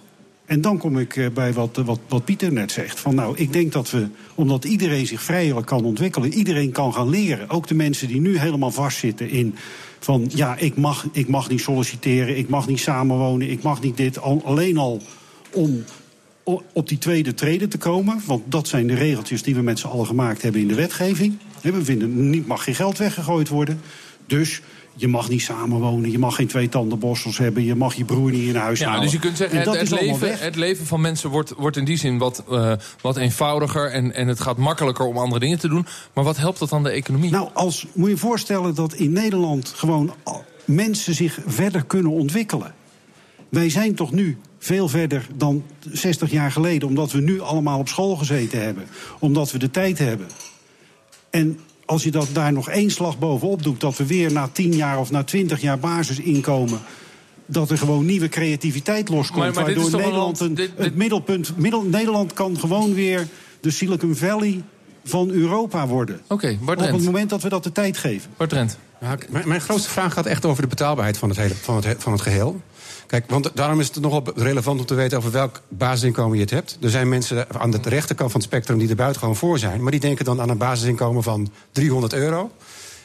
En 0.51 0.61
dan 0.61 0.77
kom 0.77 0.97
ik 0.99 1.15
eh, 1.15 1.29
bij 1.33 1.53
wat, 1.53 1.81
wat, 1.85 1.99
wat 2.07 2.25
Pieter 2.25 2.53
net 2.53 2.71
zegt. 2.71 2.99
Van 2.99 3.15
nou, 3.15 3.37
ik 3.37 3.53
denk 3.53 3.71
dat 3.71 3.91
we, 3.91 4.07
omdat 4.35 4.65
iedereen 4.65 5.07
zich 5.07 5.21
vrijer 5.21 5.63
kan 5.63 5.83
ontwikkelen, 5.83 6.33
iedereen 6.33 6.71
kan 6.71 6.93
gaan 6.93 7.09
leren. 7.09 7.49
Ook 7.49 7.67
de 7.67 7.75
mensen 7.75 8.07
die 8.07 8.21
nu 8.21 8.37
helemaal 8.37 8.71
vastzitten 8.71 9.29
in 9.29 9.55
van 9.99 10.29
ja, 10.33 10.57
ik 10.57 10.75
mag, 10.75 11.07
ik 11.11 11.27
mag 11.27 11.49
niet 11.49 11.61
solliciteren, 11.61 12.37
ik 12.37 12.49
mag 12.49 12.67
niet 12.67 12.79
samenwonen, 12.79 13.49
ik 13.49 13.61
mag 13.61 13.81
niet 13.81 13.97
dit. 13.97 14.21
alleen 14.21 14.77
al 14.77 15.01
om 15.53 15.83
op 16.73 16.87
die 16.87 16.97
tweede 16.97 17.33
treden 17.33 17.69
te 17.69 17.77
komen. 17.77 18.21
Want 18.25 18.43
dat 18.51 18.67
zijn 18.67 18.87
de 18.87 18.95
regeltjes 18.95 19.43
die 19.43 19.55
we 19.55 19.61
met 19.61 19.79
z'n 19.79 19.87
allen 19.87 20.05
gemaakt 20.05 20.41
hebben 20.41 20.61
in 20.61 20.67
de 20.67 20.75
wetgeving. 20.75 21.37
We 21.61 21.83
vinden, 21.83 22.29
niet 22.29 22.47
mag 22.47 22.63
geen 22.63 22.75
geld 22.75 22.97
weggegooid 22.97 23.49
worden. 23.49 23.81
Dus 24.31 24.61
je 24.95 25.07
mag 25.07 25.29
niet 25.29 25.41
samenwonen, 25.41 26.11
je 26.11 26.19
mag 26.19 26.35
geen 26.35 26.47
twee 26.47 26.69
tandenborstels 26.69 27.37
hebben... 27.37 27.63
je 27.63 27.75
mag 27.75 27.93
je 27.93 28.05
broer 28.05 28.31
niet 28.31 28.47
in 28.47 28.55
huis 28.55 28.79
ja. 28.79 28.99
Dus 28.99 29.11
je 29.11 29.19
kunt 29.19 29.37
zeggen, 29.37 29.57
het, 29.57 29.79
het, 29.79 29.89
leven, 29.89 30.37
het, 30.39 30.55
leven, 30.55 30.85
van 30.85 31.01
mensen 31.01 31.29
wordt, 31.29 31.53
wordt 31.57 31.77
in 31.77 31.85
die 31.85 31.97
zin 31.97 32.17
wat, 32.17 32.43
uh, 32.51 32.73
wat 33.01 33.17
eenvoudiger... 33.17 33.91
En, 33.91 34.13
en 34.13 34.27
het 34.27 34.39
gaat 34.39 34.57
makkelijker 34.57 35.05
om 35.05 35.17
andere 35.17 35.39
dingen 35.39 35.59
te 35.59 35.67
doen. 35.67 35.85
Maar 36.13 36.23
wat 36.23 36.37
helpt 36.37 36.59
dat 36.59 36.71
aan 36.71 36.83
de 36.83 36.89
economie? 36.89 37.31
Nou, 37.31 37.49
als, 37.53 37.85
moet 37.93 38.09
je 38.09 38.17
voorstellen 38.17 38.75
dat 38.75 38.93
in 38.93 39.11
Nederland 39.11 39.73
gewoon 39.75 40.13
mensen 40.65 41.15
zich 41.15 41.39
verder 41.45 41.85
kunnen 41.85 42.11
ontwikkelen. 42.11 42.73
Wij 43.49 43.69
zijn 43.69 43.95
toch 43.95 44.11
nu 44.11 44.37
veel 44.59 44.87
verder 44.87 45.27
dan 45.35 45.63
60 45.91 46.31
jaar 46.31 46.51
geleden... 46.51 46.87
omdat 46.87 47.11
we 47.11 47.21
nu 47.21 47.41
allemaal 47.41 47.79
op 47.79 47.87
school 47.87 48.15
gezeten 48.15 48.63
hebben. 48.63 48.83
Omdat 49.19 49.51
we 49.51 49.57
de 49.57 49.71
tijd 49.71 49.97
hebben. 49.97 50.27
En 51.29 51.59
als 51.91 52.03
je 52.03 52.11
dat 52.11 52.27
daar 52.33 52.53
nog 52.53 52.69
één 52.69 52.89
slag 52.89 53.19
bovenop 53.19 53.63
doet, 53.63 53.79
dat 53.79 53.97
we 53.97 54.05
weer 54.05 54.31
na 54.31 54.49
tien 54.53 54.75
jaar 54.75 54.99
of 54.99 55.11
na 55.11 55.23
twintig 55.23 55.61
jaar 55.61 55.79
basisinkomen 55.79 56.79
dat 57.45 57.69
er 57.69 57.77
gewoon 57.77 58.05
nieuwe 58.05 58.29
creativiteit 58.29 59.09
loskomt. 59.09 59.55
waardoor 59.55 59.91
Nederland 59.91 60.39
een, 60.39 60.57
het 60.75 60.95
middelpunt. 60.95 61.57
Middel, 61.57 61.81
Nederland 61.81 62.33
kan 62.33 62.59
gewoon 62.59 62.93
weer 62.93 63.27
de 63.59 63.71
Silicon 63.71 64.15
Valley 64.15 64.61
van 65.03 65.29
Europa 65.29 65.87
worden. 65.87 66.21
Oké, 66.27 66.33
okay, 66.33 66.85
Op 66.87 66.93
het 66.93 67.03
moment 67.03 67.29
dat 67.29 67.41
we 67.41 67.49
dat 67.49 67.63
de 67.63 67.71
tijd 67.71 67.97
geven. 67.97 68.31
Bart 68.37 68.53
Rent. 68.53 68.77
Ja, 69.01 69.17
mijn, 69.29 69.47
mijn, 69.47 69.61
grootste 69.61 69.89
vraag 69.89 70.13
gaat 70.13 70.25
echt 70.25 70.45
over 70.45 70.61
de 70.61 70.67
betaalbaarheid 70.67 71.17
van 71.17 71.29
het, 71.29 71.37
hele, 71.37 71.55
van 71.55 71.75
het, 71.75 72.03
van 72.03 72.11
het 72.11 72.21
geheel. 72.21 72.61
Kijk, 73.07 73.29
want 73.29 73.51
daarom 73.53 73.79
is 73.79 73.87
het 73.87 73.99
nogal 73.99 74.23
relevant 74.35 74.79
om 74.79 74.85
te 74.85 74.93
weten 74.93 75.17
over 75.17 75.31
welk 75.31 75.61
basisinkomen 75.67 76.35
je 76.37 76.41
het 76.41 76.51
hebt. 76.51 76.77
Er 76.81 76.89
zijn 76.89 77.09
mensen 77.09 77.59
aan 77.59 77.71
de 77.71 77.79
rechterkant 77.83 78.31
van 78.31 78.39
het 78.39 78.49
spectrum 78.49 78.77
die 78.77 78.89
er 78.89 78.95
buitengewoon 78.95 79.35
voor 79.35 79.59
zijn. 79.59 79.81
Maar 79.81 79.91
die 79.91 79.99
denken 79.99 80.25
dan 80.25 80.41
aan 80.41 80.49
een 80.49 80.57
basisinkomen 80.57 81.23
van 81.23 81.51
300 81.71 82.13
euro. 82.13 82.51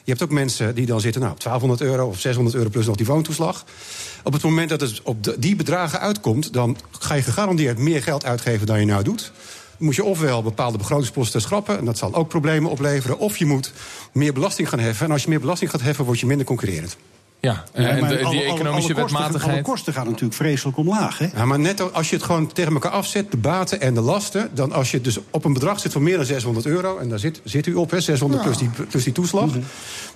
Je 0.04 0.12
hebt 0.12 0.22
ook 0.22 0.30
mensen 0.30 0.74
die 0.74 0.86
dan 0.86 1.00
zitten 1.00 1.20
nou, 1.20 1.32
op 1.32 1.40
1200 1.40 1.90
euro 1.90 2.08
of 2.08 2.20
600 2.20 2.56
euro 2.56 2.68
plus 2.68 2.86
nog 2.86 2.96
die 2.96 3.06
woontoeslag. 3.06 3.64
Op 4.22 4.32
het 4.32 4.42
moment 4.42 4.68
dat 4.68 4.80
het 4.80 5.02
op 5.02 5.34
die 5.38 5.56
bedragen 5.56 6.00
uitkomt, 6.00 6.52
dan 6.52 6.76
ga 6.98 7.14
je 7.14 7.22
gegarandeerd 7.22 7.78
meer 7.78 8.02
geld 8.02 8.24
uitgeven 8.24 8.66
dan 8.66 8.80
je 8.80 8.86
nou 8.86 9.04
doet. 9.04 9.32
Moet 9.78 9.94
je 9.94 10.04
ofwel 10.04 10.42
bepaalde 10.42 10.78
begrotingsposten 10.78 11.40
schrappen, 11.40 11.78
en 11.78 11.84
dat 11.84 11.98
zal 11.98 12.14
ook 12.14 12.28
problemen 12.28 12.70
opleveren, 12.70 13.18
of 13.18 13.36
je 13.36 13.46
moet 13.46 13.72
meer 14.12 14.32
belasting 14.32 14.68
gaan 14.68 14.78
heffen. 14.78 15.06
En 15.06 15.12
als 15.12 15.22
je 15.22 15.28
meer 15.28 15.40
belasting 15.40 15.70
gaat 15.70 15.82
heffen, 15.82 16.04
word 16.04 16.20
je 16.20 16.26
minder 16.26 16.46
concurrerend. 16.46 16.96
Ja, 17.46 17.64
en 17.72 18.08
de, 18.08 18.26
die 18.30 18.42
economische 18.42 18.94
alle, 18.94 19.02
wetmatigheid. 19.02 19.52
Alle 19.52 19.62
kosten 19.62 19.92
gaan 19.92 20.04
natuurlijk 20.04 20.34
vreselijk 20.34 20.76
omlaag. 20.76 21.18
Hè? 21.18 21.26
Ja, 21.34 21.44
maar 21.44 21.58
net 21.58 21.92
als 21.92 22.10
je 22.10 22.16
het 22.16 22.24
gewoon 22.24 22.52
tegen 22.52 22.72
elkaar 22.72 22.90
afzet, 22.90 23.30
de 23.30 23.36
baten 23.36 23.80
en 23.80 23.94
de 23.94 24.00
lasten. 24.00 24.50
dan 24.54 24.72
als 24.72 24.90
je 24.90 25.00
dus 25.00 25.18
op 25.30 25.44
een 25.44 25.52
bedrag 25.52 25.80
zit 25.80 25.92
van 25.92 26.02
meer 26.02 26.16
dan 26.16 26.26
600 26.26 26.66
euro. 26.66 26.98
en 26.98 27.08
daar 27.08 27.18
zit, 27.18 27.40
zit 27.44 27.66
u 27.66 27.74
op, 27.74 27.90
hè, 27.90 28.00
600 28.00 28.42
plus, 28.42 28.58
die, 28.58 28.70
plus 28.88 29.04
die 29.04 29.12
toeslag. 29.12 29.46
Mhm. 29.46 29.60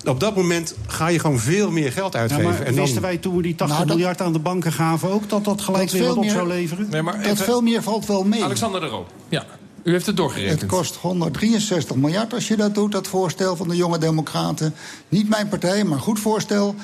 Op 0.05 0.21
dat 0.21 0.37
moment 0.37 0.75
ga 0.87 1.09
je 1.09 1.19
gewoon 1.19 1.39
veel 1.39 1.71
meer 1.71 1.93
geld 1.93 2.17
uitgeven. 2.17 2.45
Ja, 2.45 2.51
maar 2.51 2.61
en 2.61 2.75
dan... 2.75 2.85
wisten 2.85 3.03
wij 3.03 3.17
toen 3.17 3.37
we 3.37 3.43
die 3.43 3.55
80 3.55 3.77
nou, 3.77 3.89
miljard 3.89 4.21
aan 4.21 4.33
de 4.33 4.39
banken 4.39 4.73
gaven 4.73 5.11
ook 5.11 5.29
dat 5.29 5.45
dat 5.45 5.61
gelijk 5.61 5.91
weer 5.91 6.07
wat 6.07 6.17
op 6.17 6.25
zou 6.25 6.49
leveren? 6.49 6.87
Nee, 6.91 7.03
maar 7.03 7.23
dat 7.23 7.43
veel 7.43 7.61
meer 7.61 7.83
valt 7.83 8.07
wel 8.07 8.25
mee. 8.25 8.45
Alexander 8.45 8.81
de 8.81 8.87
Roo. 8.87 9.07
Ja. 9.29 9.45
U 9.83 9.93
heeft 9.93 10.07
het 10.07 10.17
doorgerekend. 10.17 10.61
Het 10.61 10.71
kost 10.71 10.97
163 10.97 11.97
miljard 11.97 12.35
als 12.35 12.49
je 12.49 12.57
dat 12.57 12.75
doet, 12.75 12.93
dat 12.93 13.07
voorstel 13.07 13.57
van 13.57 13.69
de 13.69 13.77
jonge 13.77 13.99
democraten. 13.99 14.75
Niet 15.09 15.29
mijn 15.29 15.49
partij, 15.49 15.85
maar 15.85 15.99
goed 15.99 16.21
voorstel. 16.21 16.75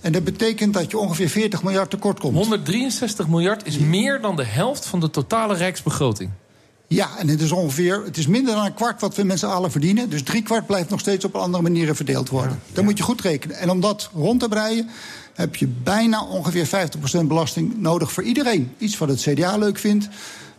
En 0.00 0.12
dat 0.12 0.24
betekent 0.24 0.74
dat 0.74 0.90
je 0.90 0.98
ongeveer 0.98 1.28
40 1.28 1.62
miljard 1.62 1.90
tekort 1.90 2.20
komt. 2.20 2.36
163 2.36 3.28
miljard 3.28 3.66
is 3.66 3.78
meer 3.78 4.20
dan 4.20 4.36
de 4.36 4.44
helft 4.44 4.86
van 4.86 5.00
de 5.00 5.10
totale 5.10 5.54
rijksbegroting. 5.54 6.30
Ja, 6.86 7.08
en 7.18 7.28
het 7.28 7.40
is 7.40 7.52
ongeveer, 7.52 8.02
het 8.04 8.16
is 8.16 8.26
minder 8.26 8.54
dan 8.54 8.64
een 8.64 8.74
kwart 8.74 9.00
wat 9.00 9.14
we 9.16 9.24
met 9.24 9.38
z'n 9.38 9.46
allen 9.46 9.70
verdienen. 9.70 10.10
Dus 10.10 10.22
drie 10.22 10.42
kwart 10.42 10.66
blijft 10.66 10.90
nog 10.90 11.00
steeds 11.00 11.24
op 11.24 11.34
andere 11.36 11.62
manieren 11.62 11.96
verdeeld 11.96 12.28
worden. 12.28 12.60
Ja, 12.66 12.74
Dan 12.74 12.84
moet 12.84 12.98
je 12.98 13.04
goed 13.04 13.20
rekenen. 13.20 13.56
En 13.56 13.70
om 13.70 13.80
dat 13.80 14.10
rond 14.14 14.40
te 14.40 14.48
breien, 14.48 14.88
heb 15.34 15.56
je 15.56 15.66
bijna 15.66 16.24
ongeveer 16.24 16.66
50% 16.66 17.26
belasting 17.26 17.78
nodig 17.78 18.12
voor 18.12 18.22
iedereen. 18.22 18.72
Iets 18.78 18.98
wat 18.98 19.08
het 19.08 19.20
CDA 19.20 19.56
leuk 19.56 19.78
vindt. 19.78 20.08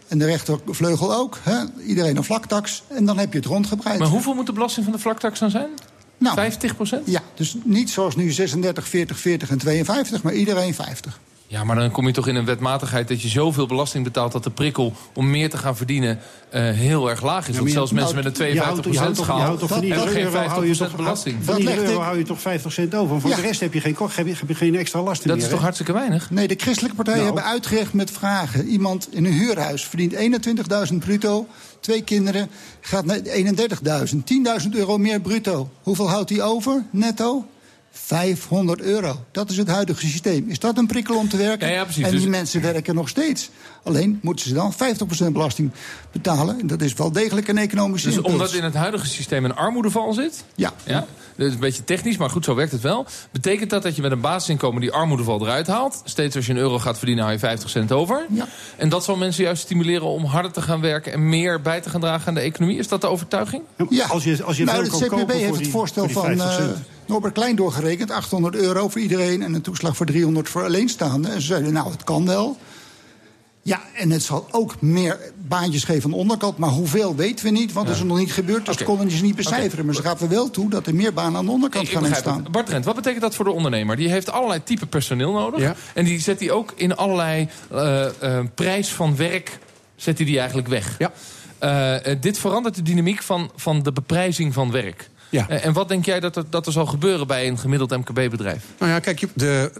En 0.07 0.17
de 0.17 0.25
rechtervleugel 0.25 1.13
ook. 1.13 1.37
Hè? 1.43 1.63
Iedereen 1.85 2.17
een 2.17 2.23
vlaktax. 2.23 2.83
En 2.87 3.05
dan 3.05 3.17
heb 3.17 3.31
je 3.31 3.37
het 3.37 3.47
rondgebreid. 3.47 3.99
Maar 3.99 4.07
hoeveel 4.07 4.33
moet 4.33 4.45
de 4.45 4.53
belasting 4.53 4.85
van 4.85 4.93
de 4.93 5.01
vlaktax 5.01 5.39
dan 5.39 5.49
zijn? 5.49 5.69
Nou, 6.21 6.35
50 6.35 6.75
procent? 6.75 7.07
Ja, 7.07 7.21
dus 7.35 7.55
niet 7.63 7.89
zoals 7.89 8.15
nu 8.15 8.31
36, 8.31 8.87
40, 8.87 9.19
40 9.19 9.49
en 9.49 9.57
52, 9.57 10.23
maar 10.23 10.33
iedereen 10.33 10.73
50. 10.73 11.19
Ja, 11.51 11.63
maar 11.63 11.75
dan 11.75 11.91
kom 11.91 12.07
je 12.07 12.13
toch 12.13 12.27
in 12.27 12.35
een 12.35 12.45
wetmatigheid 12.45 13.07
dat 13.07 13.21
je 13.21 13.27
zoveel 13.27 13.65
belasting 13.65 14.03
betaalt... 14.03 14.31
dat 14.31 14.43
de 14.43 14.49
prikkel 14.49 14.93
om 15.13 15.29
meer 15.29 15.49
te 15.49 15.57
gaan 15.57 15.77
verdienen 15.77 16.19
uh, 16.53 16.69
heel 16.69 17.09
erg 17.09 17.21
laag 17.21 17.47
is. 17.47 17.57
Want 17.57 17.71
zelfs 17.71 17.91
mensen 17.91 18.15
met 18.15 18.39
een 18.39 18.57
52% 18.57 19.11
schaal 19.11 19.39
hebben 19.39 20.07
geen 20.07 20.31
50 20.31 20.95
belasting. 20.95 21.37
Van 21.43 21.55
die 21.55 21.77
euro 21.77 21.99
hou 21.99 22.17
je 22.17 22.23
toch 22.23 22.41
50 22.41 22.71
cent 22.71 22.95
over. 22.95 23.21
Voor 23.21 23.29
ja. 23.29 23.35
de 23.35 23.41
rest 23.41 23.59
heb 23.59 23.73
je, 23.73 23.81
geen, 23.81 23.95
heb, 23.99 24.27
je, 24.27 24.33
heb 24.37 24.47
je 24.47 24.55
geen 24.55 24.75
extra 24.75 25.01
last 25.01 25.25
meer. 25.25 25.35
Dat 25.35 25.43
is 25.43 25.49
toch 25.49 25.61
hartstikke 25.61 25.93
weinig? 25.93 26.29
Nee, 26.29 26.47
de 26.47 26.55
christelijke 26.57 26.95
partijen 26.95 27.21
nou. 27.21 27.33
hebben 27.33 27.51
uitgerecht 27.51 27.93
met 27.93 28.11
vragen. 28.11 28.67
Iemand 28.67 29.07
in 29.11 29.25
een 29.25 29.33
huurhuis 29.33 29.85
verdient 29.85 30.13
21.000 30.91 30.97
bruto. 30.97 31.47
Twee 31.79 32.03
kinderen 32.03 32.49
gaat 32.81 33.05
naar 33.05 33.19
31.000. 33.19 33.23
10.000 34.63 34.69
euro 34.71 34.97
meer 34.97 35.21
bruto. 35.21 35.69
Hoeveel 35.83 36.09
houdt 36.09 36.29
hij 36.29 36.41
over 36.41 36.83
netto? 36.91 37.45
500 37.91 38.81
euro. 38.81 39.25
Dat 39.31 39.49
is 39.49 39.57
het 39.57 39.67
huidige 39.67 40.07
systeem. 40.07 40.49
Is 40.49 40.59
dat 40.59 40.77
een 40.77 40.87
prikkel 40.87 41.15
om 41.15 41.29
te 41.29 41.37
werken? 41.37 41.67
Ja, 41.67 41.73
ja, 41.73 41.83
precies. 41.83 42.03
En 42.03 42.11
die 42.11 42.19
dus- 42.19 42.29
mensen 42.29 42.61
werken 42.61 42.95
nog 42.95 43.09
steeds. 43.09 43.49
Alleen 43.83 44.19
moeten 44.21 44.47
ze 44.47 44.53
dan 44.53 44.73
50% 44.73 45.33
belasting 45.33 45.71
betalen. 46.11 46.59
En 46.59 46.67
dat 46.67 46.81
is 46.81 46.93
wel 46.93 47.11
degelijk 47.11 47.47
een 47.47 47.57
economische 47.57 48.07
Dus 48.07 48.15
impuls. 48.15 48.33
omdat 48.33 48.53
in 48.53 48.63
het 48.63 48.73
huidige 48.73 49.07
systeem 49.07 49.45
een 49.45 49.55
armoedeval 49.55 50.13
zit? 50.13 50.43
Ja. 50.55 50.73
ja. 50.83 51.05
Dat 51.35 51.47
is 51.47 51.53
een 51.53 51.59
beetje 51.59 51.83
technisch, 51.83 52.17
maar 52.17 52.29
goed, 52.29 52.45
zo 52.45 52.55
werkt 52.55 52.71
het 52.71 52.81
wel. 52.81 53.05
Betekent 53.31 53.69
dat 53.69 53.83
dat 53.83 53.95
je 53.95 54.01
met 54.01 54.11
een 54.11 54.21
basisinkomen 54.21 54.81
die 54.81 54.91
armoedeval 54.91 55.41
eruit 55.41 55.67
haalt? 55.67 56.01
Steeds 56.03 56.35
als 56.35 56.45
je 56.45 56.51
een 56.51 56.57
euro 56.57 56.79
gaat 56.79 56.97
verdienen, 56.97 57.23
haal 57.23 57.33
je 57.33 57.39
50 57.39 57.69
cent 57.69 57.91
over. 57.91 58.25
Ja. 58.29 58.47
En 58.77 58.89
dat 58.89 59.03
zal 59.03 59.15
mensen 59.15 59.43
juist 59.43 59.61
stimuleren 59.61 60.07
om 60.07 60.25
harder 60.25 60.51
te 60.51 60.61
gaan 60.61 60.81
werken... 60.81 61.13
en 61.13 61.29
meer 61.29 61.61
bij 61.61 61.81
te 61.81 61.89
gaan 61.89 62.01
dragen 62.01 62.27
aan 62.27 62.33
de 62.33 62.39
economie? 62.39 62.77
Is 62.77 62.87
dat 62.87 63.01
de 63.01 63.07
overtuiging? 63.07 63.63
Ja, 63.89 64.05
als 64.05 64.23
je, 64.23 64.43
als 64.43 64.57
je 64.57 64.63
nou, 64.63 64.83
het 64.83 64.97
CPB 64.97 65.31
heeft 65.31 65.57
het 65.57 65.67
voorstel 65.67 66.09
van 66.09 66.31
uh, 66.31 66.57
Norbert 67.05 67.33
Klein 67.33 67.55
doorgerekend. 67.55 68.11
800 68.11 68.55
euro 68.55 68.89
voor 68.89 69.01
iedereen 69.01 69.41
en 69.41 69.53
een 69.53 69.61
toeslag 69.61 69.95
voor 69.95 70.05
300 70.05 70.49
voor 70.49 70.63
alleenstaanden. 70.63 71.31
En 71.31 71.41
ze 71.41 71.47
zeiden, 71.47 71.73
nou, 71.73 71.91
het 71.91 72.03
kan 72.03 72.25
wel. 72.25 72.57
Ja, 73.61 73.81
en 73.93 74.11
het 74.11 74.23
zal 74.23 74.47
ook 74.51 74.81
meer 74.81 75.17
baantjes 75.51 75.83
geven 75.83 76.03
aan 76.03 76.09
de 76.09 76.15
onderkant. 76.15 76.57
Maar 76.57 76.69
hoeveel 76.69 77.15
weten 77.15 77.45
we 77.45 77.51
niet, 77.51 77.73
want 77.73 77.85
dat 77.85 77.95
is 77.95 78.01
er 78.01 78.07
nog 78.07 78.17
niet 78.17 78.33
gebeurd. 78.33 78.65
Dus 78.65 78.73
okay. 78.73 78.85
dat 78.85 78.95
konden 78.95 79.17
ze 79.17 79.23
niet 79.23 79.35
becijferen. 79.35 79.71
Okay. 79.71 79.85
Maar 79.85 79.95
ze 79.95 80.01
gaven 80.01 80.29
wel 80.29 80.49
toe 80.49 80.69
dat 80.69 80.87
er 80.87 80.95
meer 80.95 81.13
banen 81.13 81.37
aan 81.37 81.45
de 81.45 81.51
onderkant 81.51 81.89
gaan 81.89 82.05
ontstaan. 82.05 82.47
Bart 82.51 82.69
Rent, 82.69 82.85
wat 82.85 82.95
betekent 82.95 83.21
dat 83.21 83.35
voor 83.35 83.45
de 83.45 83.51
ondernemer? 83.51 83.95
Die 83.95 84.09
heeft 84.09 84.31
allerlei 84.31 84.63
type 84.63 84.85
personeel 84.85 85.31
nodig. 85.31 85.59
Ja. 85.59 85.75
En 85.93 86.05
die 86.05 86.19
zet 86.19 86.39
hij 86.39 86.51
ook 86.51 86.73
in 86.75 86.95
allerlei 86.95 87.49
uh, 87.73 88.05
uh, 88.23 88.39
prijs 88.55 88.89
van 88.89 89.15
werk... 89.15 89.59
zet 89.95 90.17
hij 90.17 90.25
die 90.25 90.37
eigenlijk 90.37 90.67
weg. 90.67 90.97
Ja. 90.97 91.11
Uh, 92.05 92.15
dit 92.21 92.37
verandert 92.37 92.75
de 92.75 92.81
dynamiek 92.81 93.21
van, 93.21 93.51
van 93.55 93.83
de 93.83 93.91
beprijzing 93.91 94.53
van 94.53 94.71
werk. 94.71 95.09
Ja. 95.29 95.49
En 95.49 95.73
wat 95.73 95.87
denk 95.87 96.05
jij 96.05 96.19
dat 96.19 96.35
er, 96.35 96.43
dat 96.49 96.65
er 96.65 96.71
zal 96.71 96.85
gebeuren 96.85 97.27
bij 97.27 97.47
een 97.47 97.57
gemiddeld 97.57 97.89
MKB-bedrijf? 97.97 98.63
Nou 98.79 98.91
ja, 98.91 98.99
kijk, 98.99 99.27
de 99.33 99.71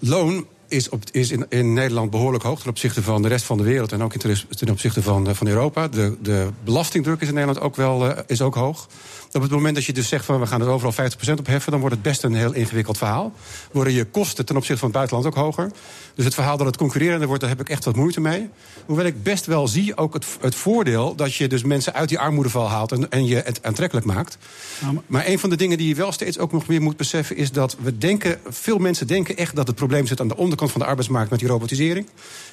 loon 0.00 0.46
is, 0.72 0.88
op, 0.88 1.02
is 1.10 1.30
in, 1.30 1.46
in, 1.48 1.72
Nederland 1.72 2.10
behoorlijk 2.10 2.44
hoog 2.44 2.60
ten 2.60 2.70
opzichte 2.70 3.02
van 3.02 3.22
de 3.22 3.28
rest 3.28 3.44
van 3.44 3.56
de 3.56 3.62
wereld 3.62 3.92
en 3.92 4.02
ook 4.02 4.16
ten 4.16 4.70
opzichte 4.70 5.02
van, 5.02 5.34
van 5.34 5.46
Europa. 5.46 5.88
De, 5.88 6.16
de 6.22 6.48
belastingdruk 6.64 7.20
is 7.20 7.28
in 7.28 7.34
Nederland 7.34 7.60
ook 7.60 7.76
wel 7.76 8.06
uh, 8.06 8.18
is 8.26 8.40
ook 8.40 8.54
hoog. 8.54 8.88
Op 9.32 9.42
het 9.42 9.50
moment 9.50 9.74
dat 9.74 9.84
je 9.84 9.92
dus 9.92 10.08
zegt 10.08 10.24
van 10.24 10.40
we 10.40 10.46
gaan 10.46 10.60
er 10.60 10.68
overal 10.68 11.10
50% 11.10 11.32
op 11.38 11.46
heffen, 11.46 11.70
dan 11.70 11.80
wordt 11.80 11.94
het 11.94 12.04
best 12.04 12.22
een 12.22 12.34
heel 12.34 12.52
ingewikkeld 12.52 12.98
verhaal. 12.98 13.32
Worden 13.72 13.92
je 13.92 14.04
kosten 14.04 14.46
ten 14.46 14.56
opzichte 14.56 14.80
van 14.80 14.88
het 14.88 14.96
buitenland 14.96 15.26
ook 15.26 15.44
hoger. 15.44 15.70
Dus 16.14 16.24
het 16.24 16.34
verhaal 16.34 16.56
dat 16.56 16.66
het 16.66 16.76
concurrerender 16.76 17.26
wordt, 17.26 17.40
daar 17.40 17.50
heb 17.50 17.60
ik 17.60 17.68
echt 17.68 17.84
wat 17.84 17.96
moeite 17.96 18.20
mee. 18.20 18.48
Hoewel 18.86 19.06
ik 19.06 19.22
best 19.22 19.46
wel 19.46 19.68
zie 19.68 19.96
ook 19.96 20.14
het, 20.14 20.26
het 20.40 20.54
voordeel 20.54 21.14
dat 21.14 21.34
je 21.34 21.48
dus 21.48 21.62
mensen 21.62 21.94
uit 21.94 22.08
die 22.08 22.18
armoedeval 22.18 22.68
haalt 22.68 22.92
en, 22.92 23.10
en 23.10 23.24
je 23.24 23.36
het 23.36 23.62
aantrekkelijk 23.62 24.06
maakt. 24.06 24.38
Nou, 24.80 25.00
maar 25.06 25.26
een 25.26 25.38
van 25.38 25.50
de 25.50 25.56
dingen 25.56 25.78
die 25.78 25.88
je 25.88 25.94
wel 25.94 26.12
steeds 26.12 26.38
ook 26.38 26.52
nog 26.52 26.66
meer 26.66 26.82
moet 26.82 26.96
beseffen 26.96 27.36
is 27.36 27.52
dat 27.52 27.76
we 27.80 27.98
denken, 27.98 28.38
veel 28.48 28.78
mensen 28.78 29.06
denken 29.06 29.36
echt 29.36 29.56
dat 29.56 29.66
het 29.66 29.76
probleem 29.76 30.06
zit 30.06 30.20
aan 30.20 30.28
de 30.28 30.36
onderkant 30.36 30.61
van 30.70 30.80
de 30.80 30.86
arbeidsmarkt 30.86 31.30
met 31.30 31.38
die 31.38 31.48
robotisering. 31.48 32.06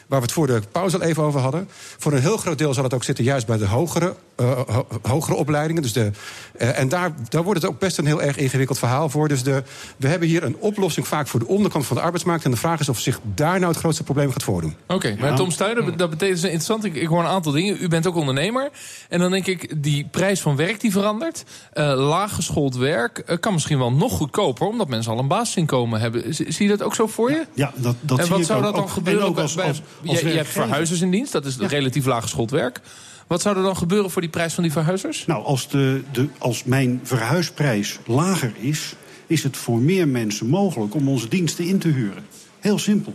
Waar 0.10 0.20
we 0.20 0.26
het 0.26 0.34
voor 0.34 0.48
de 0.48 0.62
pauze 0.72 0.96
al 0.96 1.02
even 1.02 1.24
over 1.24 1.40
hadden. 1.40 1.68
Voor 1.98 2.14
een 2.14 2.22
heel 2.22 2.38
groot 2.38 2.58
deel 2.58 2.74
zal 2.74 2.84
het 2.84 2.94
ook 2.94 3.04
zitten 3.04 3.24
juist 3.24 3.48
bij 3.48 3.58
de 3.58 3.66
hogere, 3.66 4.16
uh, 4.42 4.60
hogere 5.02 5.36
opleidingen. 5.36 5.82
Dus 5.82 5.94
de, 5.94 6.12
uh, 6.60 6.80
en 6.80 6.90
daar, 6.90 7.12
daar 7.28 7.44
wordt 7.44 7.62
het 7.62 7.72
ook 7.72 7.80
best 7.80 7.98
een 7.98 8.06
heel 8.06 8.22
erg 8.22 8.38
ingewikkeld 8.38 8.80
verhaal 8.80 9.10
voor. 9.10 9.28
Dus 9.28 9.44
de, 9.44 9.64
we 9.98 10.08
hebben 10.08 10.28
hier 10.28 10.44
een 10.44 10.56
oplossing 10.60 11.08
vaak 11.08 11.28
voor 11.28 11.40
de 11.40 11.48
onderkant 11.48 11.86
van 11.86 11.96
de 11.96 12.02
arbeidsmarkt. 12.02 12.46
En 12.46 12.52
de 12.52 12.58
vraag 12.58 12.80
is 12.80 12.90
of 12.90 13.00
zich 13.00 13.20
daar 13.36 13.60
nou 13.60 13.72
het 13.72 13.80
grootste 13.80 14.04
probleem 14.04 14.32
gaat 14.32 14.44
voordoen. 14.44 14.76
Oké, 14.84 14.94
okay, 14.94 15.18
maar 15.20 15.36
Tom 15.36 15.52
Stuyer, 15.52 15.98
dat 15.98 16.10
betekent 16.10 16.44
interessant. 16.44 16.84
Ik, 16.84 16.96
ik, 16.96 17.08
hoor 17.08 17.20
een 17.20 17.28
aantal 17.28 17.52
dingen. 17.52 17.78
U 17.80 17.88
bent 17.88 18.08
ook 18.08 18.16
ondernemer. 18.16 18.70
En 19.10 19.20
dan 19.20 19.32
denk 19.32 19.46
ik, 19.46 19.84
die 19.84 20.08
prijs 20.12 20.42
van 20.42 20.56
werk 20.56 20.80
die 20.80 20.92
verandert. 20.92 21.44
Uh, 21.74 21.84
laaggeschoold 21.84 22.76
werk 22.76 23.38
kan 23.40 23.54
misschien 23.54 23.78
wel 23.78 23.92
nog 23.92 24.12
goedkoper. 24.12 24.68
Omdat 24.68 24.88
mensen 24.88 25.12
al 25.12 25.20
een 25.20 25.28
basisinkomen 25.28 26.00
hebben. 26.00 26.34
Zie 26.34 26.54
je 26.58 26.68
dat 26.68 26.82
ook 26.82 26.96
zo 26.96 27.08
voor 27.08 27.32
je? 27.32 27.46
Ja, 27.54 27.74
dat, 27.76 27.96
dat 28.02 28.20
en 28.20 28.26
zie 28.26 28.36
wat 28.36 28.46
zou 28.46 28.58
ook, 28.58 28.66
dat 28.66 28.74
dan 28.74 28.84
ook, 28.84 28.90
gebeuren? 28.90 29.28
Ook 29.28 29.38
als, 29.38 29.56
bij, 29.56 29.68
als, 29.68 29.82
je, 30.02 30.28
je 30.28 30.36
hebt 30.36 30.50
verhuizers 30.50 31.02
in 31.02 31.12
dienst, 31.12 31.32
dat 31.32 31.46
is 31.46 31.56
ja. 31.60 31.68
relatief 31.68 32.06
laaggeschoold 32.06 32.52
werk. 32.52 32.82
Wat 33.28 33.42
zou 33.42 33.58
er 33.58 33.64
dan 33.64 33.78
gebeuren 33.78 34.12
voor 34.12 34.22
die 34.22 34.32
prijs 34.32 34.54
van 34.54 34.64
die 34.64 34.72
verhuizers? 34.72 35.26
Nou, 35.26 35.44
als, 35.46 35.68
de, 35.68 36.02
de, 36.12 36.28
als 36.38 36.64
mijn 36.64 37.00
verhuisprijs 37.04 38.00
lager 38.06 38.54
is, 38.60 38.94
is 39.28 39.44
het 39.44 39.58
voor 39.58 39.80
meer 39.80 40.08
mensen 40.08 40.48
mogelijk 40.48 40.96
om 40.96 41.08
onze 41.10 41.28
diensten 41.28 41.66
in 41.66 41.80
te 41.80 41.88
huren. 41.88 42.26
Heel 42.60 42.80
simpel. 42.80 43.14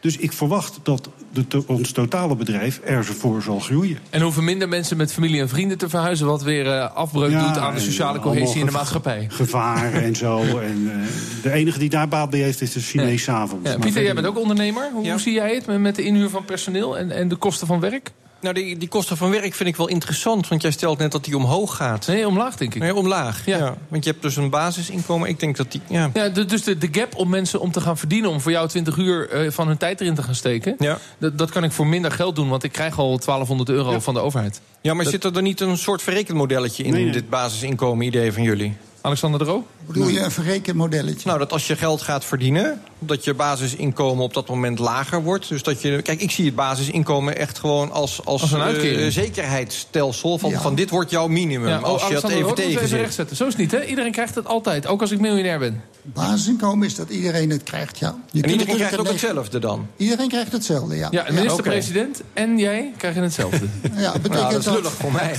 Dus 0.00 0.16
ik 0.16 0.32
verwacht 0.32 0.78
dat 0.82 1.08
de, 1.32 1.66
ons 1.66 1.92
totale 1.92 2.36
bedrijf 2.36 2.78
ervoor 2.78 3.42
zal 3.42 3.58
groeien. 3.58 3.98
En 4.10 4.22
hoeven 4.22 4.44
minder 4.44 4.68
mensen 4.68 4.96
met 4.96 5.12
familie 5.12 5.40
en 5.40 5.48
vrienden 5.48 5.78
te 5.78 5.88
verhuizen... 5.88 6.26
wat 6.26 6.42
weer 6.42 6.66
uh, 6.66 6.94
afbreuk 6.94 7.30
ja, 7.30 7.46
doet 7.46 7.58
aan 7.58 7.74
de 7.74 7.80
sociale 7.80 8.18
cohesie 8.18 8.60
in 8.60 8.66
de 8.66 8.72
maatschappij. 8.72 9.26
Gevaar 9.28 9.92
en 10.02 10.16
zo. 10.16 10.38
En, 10.38 10.82
uh, 10.82 11.42
de 11.42 11.52
enige 11.52 11.78
die 11.78 11.90
daar 11.90 12.08
baat 12.08 12.30
bij 12.30 12.40
heeft 12.40 12.60
is 12.60 12.72
de 12.72 12.80
Chinees 12.80 13.24
ja. 13.24 13.32
avond. 13.32 13.68
Ja, 13.68 13.78
Pieter, 13.78 14.02
jij 14.02 14.14
bent 14.14 14.26
ook 14.26 14.38
ondernemer. 14.38 14.90
Hoe, 14.92 15.10
hoe 15.10 15.20
zie 15.20 15.32
jij 15.32 15.54
het 15.54 15.78
met 15.78 15.96
de 15.96 16.02
inhuur 16.02 16.28
van 16.28 16.44
personeel 16.44 16.98
en, 16.98 17.10
en 17.10 17.28
de 17.28 17.36
kosten 17.36 17.66
van 17.66 17.80
werk? 17.80 18.10
Nou, 18.42 18.54
die, 18.54 18.78
die 18.78 18.88
kosten 18.88 19.16
van 19.16 19.30
werk 19.30 19.54
vind 19.54 19.68
ik 19.68 19.76
wel 19.76 19.88
interessant. 19.88 20.48
Want 20.48 20.62
jij 20.62 20.70
stelt 20.70 20.98
net 20.98 21.12
dat 21.12 21.24
die 21.24 21.36
omhoog 21.36 21.76
gaat. 21.76 22.06
Nee, 22.06 22.26
omlaag 22.26 22.56
denk 22.56 22.74
ik. 22.74 22.80
Nee, 22.80 22.94
omlaag. 22.94 23.46
Ja. 23.46 23.56
ja. 23.56 23.76
Want 23.88 24.04
je 24.04 24.10
hebt 24.10 24.22
dus 24.22 24.36
een 24.36 24.50
basisinkomen. 24.50 25.28
Ik 25.28 25.40
denk 25.40 25.56
dat 25.56 25.72
die. 25.72 25.80
Ja, 25.88 26.10
ja 26.14 26.28
dus 26.28 26.62
de, 26.62 26.78
de 26.78 26.88
gap 26.92 27.16
om 27.16 27.28
mensen 27.28 27.60
om 27.60 27.72
te 27.72 27.80
gaan 27.80 27.98
verdienen. 27.98 28.30
om 28.30 28.40
voor 28.40 28.50
jou 28.50 28.68
20 28.68 28.96
uur 28.96 29.44
uh, 29.44 29.50
van 29.50 29.66
hun 29.66 29.76
tijd 29.76 30.00
erin 30.00 30.14
te 30.14 30.22
gaan 30.22 30.34
steken. 30.34 30.74
Ja. 30.78 30.98
Dat, 31.18 31.50
kan 31.50 31.64
ik 31.64 31.72
voor 31.72 31.86
minder 31.86 32.10
geld 32.10 32.36
doen. 32.36 32.48
Want 32.48 32.62
ik 32.62 32.72
krijg 32.72 32.98
al 32.98 33.18
1200 33.18 33.68
euro 33.68 33.90
ja. 33.90 34.00
van 34.00 34.14
de 34.14 34.20
overheid. 34.20 34.60
Ja, 34.80 34.94
maar 34.94 35.04
dat... 35.04 35.12
zit 35.12 35.24
er 35.24 35.32
dan 35.32 35.42
niet 35.42 35.60
een 35.60 35.78
soort 35.78 36.02
verrekenmodelletje 36.02 36.84
in. 36.84 36.92
Nee, 36.92 37.04
nee. 37.04 37.12
dit 37.12 37.28
basisinkomen-idee 37.28 38.32
van 38.32 38.42
jullie? 38.42 38.76
Alexander 39.02 39.38
de 39.38 39.44
Roo? 39.44 39.66
Bedoel 39.86 40.08
je 40.08 40.20
een 40.20 40.30
verrekenmodelletje? 40.30 41.26
Nou, 41.26 41.38
dat 41.38 41.52
als 41.52 41.66
je 41.66 41.76
geld 41.76 42.02
gaat 42.02 42.24
verdienen, 42.24 42.82
dat 42.98 43.24
je 43.24 43.34
basisinkomen 43.34 44.24
op 44.24 44.34
dat 44.34 44.48
moment 44.48 44.78
lager 44.78 45.22
wordt. 45.22 45.48
Dus 45.48 45.62
dat 45.62 45.82
je. 45.82 46.02
Kijk, 46.02 46.20
ik 46.20 46.30
zie 46.30 46.44
het 46.44 46.54
basisinkomen 46.54 47.36
echt 47.36 47.58
gewoon 47.58 47.90
als, 47.90 48.24
als, 48.24 48.42
als 48.42 48.52
een 48.52 48.84
uh, 48.84 49.10
zekerheidsstelsel. 49.10 50.38
Van, 50.38 50.50
ja. 50.50 50.60
van 50.60 50.74
dit 50.74 50.90
wordt 50.90 51.10
jouw 51.10 51.26
minimum. 51.26 51.68
Ja, 51.68 51.78
als 51.78 52.02
oh, 52.02 52.08
je 52.08 52.14
dat 52.14 52.30
even 52.30 52.54
tegenzet. 52.54 53.36
Zo 53.36 53.46
is 53.46 53.52
het 53.52 53.56
niet, 53.56 53.70
hè? 53.70 53.84
Iedereen 53.84 54.12
krijgt 54.12 54.34
het 54.34 54.46
altijd. 54.46 54.86
Ook 54.86 55.00
als 55.00 55.10
ik 55.10 55.20
miljonair 55.20 55.58
ben. 55.58 55.82
Basisinkomen 56.02 56.86
is 56.86 56.94
dat 56.94 57.10
iedereen 57.10 57.50
het 57.50 57.62
krijgt, 57.62 57.98
ja. 57.98 58.16
Je 58.30 58.42
en 58.42 58.50
iedereen 58.50 58.74
krijgt 58.74 58.98
ook 58.98 59.08
hetzelfde 59.08 59.58
dan? 59.58 59.86
Iedereen 59.96 60.28
krijgt 60.28 60.52
hetzelfde, 60.52 60.96
ja. 60.96 61.08
Ja, 61.10 61.22
de 61.22 61.32
minister-president 61.32 62.20
okay. 62.20 62.44
en 62.44 62.58
jij 62.58 62.92
krijgen 62.96 63.22
hetzelfde. 63.22 63.66
ja, 63.96 64.12
betekent 64.12 64.32
nou, 64.32 64.52
dat 64.52 64.60
is 64.60 64.72
lullig 64.72 64.92
voor 64.92 65.12
mij. 65.12 65.36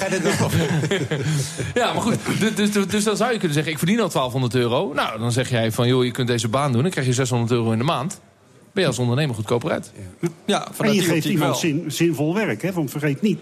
ja, 1.81 1.93
maar 1.93 2.01
goed. 2.01 2.17
Dus, 2.55 2.71
dus, 2.71 2.87
dus 2.87 3.03
dan 3.03 3.17
zou 3.17 3.31
je 3.31 3.37
kunnen 3.37 3.53
zeggen, 3.53 3.71
ik 3.71 3.77
verdien 3.77 3.99
al 3.99 4.09
1200 4.09 4.55
euro. 4.55 4.93
Nou, 4.93 5.19
dan 5.19 5.31
zeg 5.31 5.49
jij 5.49 5.71
van, 5.71 5.87
joh, 5.87 6.03
je 6.03 6.11
kunt 6.11 6.27
deze 6.27 6.47
baan 6.47 6.71
doen. 6.71 6.81
Dan 6.81 6.91
krijg 6.91 7.07
je 7.07 7.13
600 7.13 7.51
euro 7.51 7.71
in 7.71 7.77
de 7.77 7.83
maand. 7.83 8.19
Ben 8.71 8.81
je 8.83 8.89
als 8.89 8.99
ondernemer 8.99 9.35
goedkoper 9.35 9.71
uit. 9.71 9.91
Ja, 10.19 10.27
ja 10.45 10.67
en 10.77 10.93
je 10.93 11.01
geeft 11.01 11.25
iemand 11.25 11.57
zin, 11.57 11.83
zinvol 11.87 12.33
werk, 12.33 12.61
hè? 12.61 12.71
Want 12.71 12.91
vergeet 12.91 13.21
niet, 13.21 13.39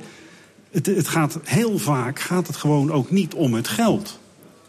het, 0.71 0.85
het 0.85 1.07
gaat 1.07 1.39
heel 1.43 1.77
vaak 1.77 2.19
gaat 2.19 2.47
het 2.47 2.55
gewoon 2.55 2.91
ook 2.91 3.11
niet 3.11 3.33
om 3.33 3.53
het 3.53 3.67
geld. 3.67 4.19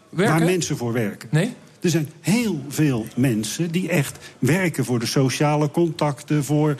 Werken? 0.09 0.35
Waar 0.35 0.45
mensen 0.45 0.77
voor 0.77 0.93
werken. 0.93 1.29
Nee? 1.31 1.53
Er 1.83 1.89
zijn 1.89 2.09
heel 2.21 2.61
veel 2.67 3.05
mensen 3.15 3.71
die 3.71 3.89
echt 3.89 4.17
werken 4.39 4.85
voor 4.85 4.99
de 4.99 5.05
sociale 5.05 5.71
contacten, 5.71 6.43
voor 6.43 6.75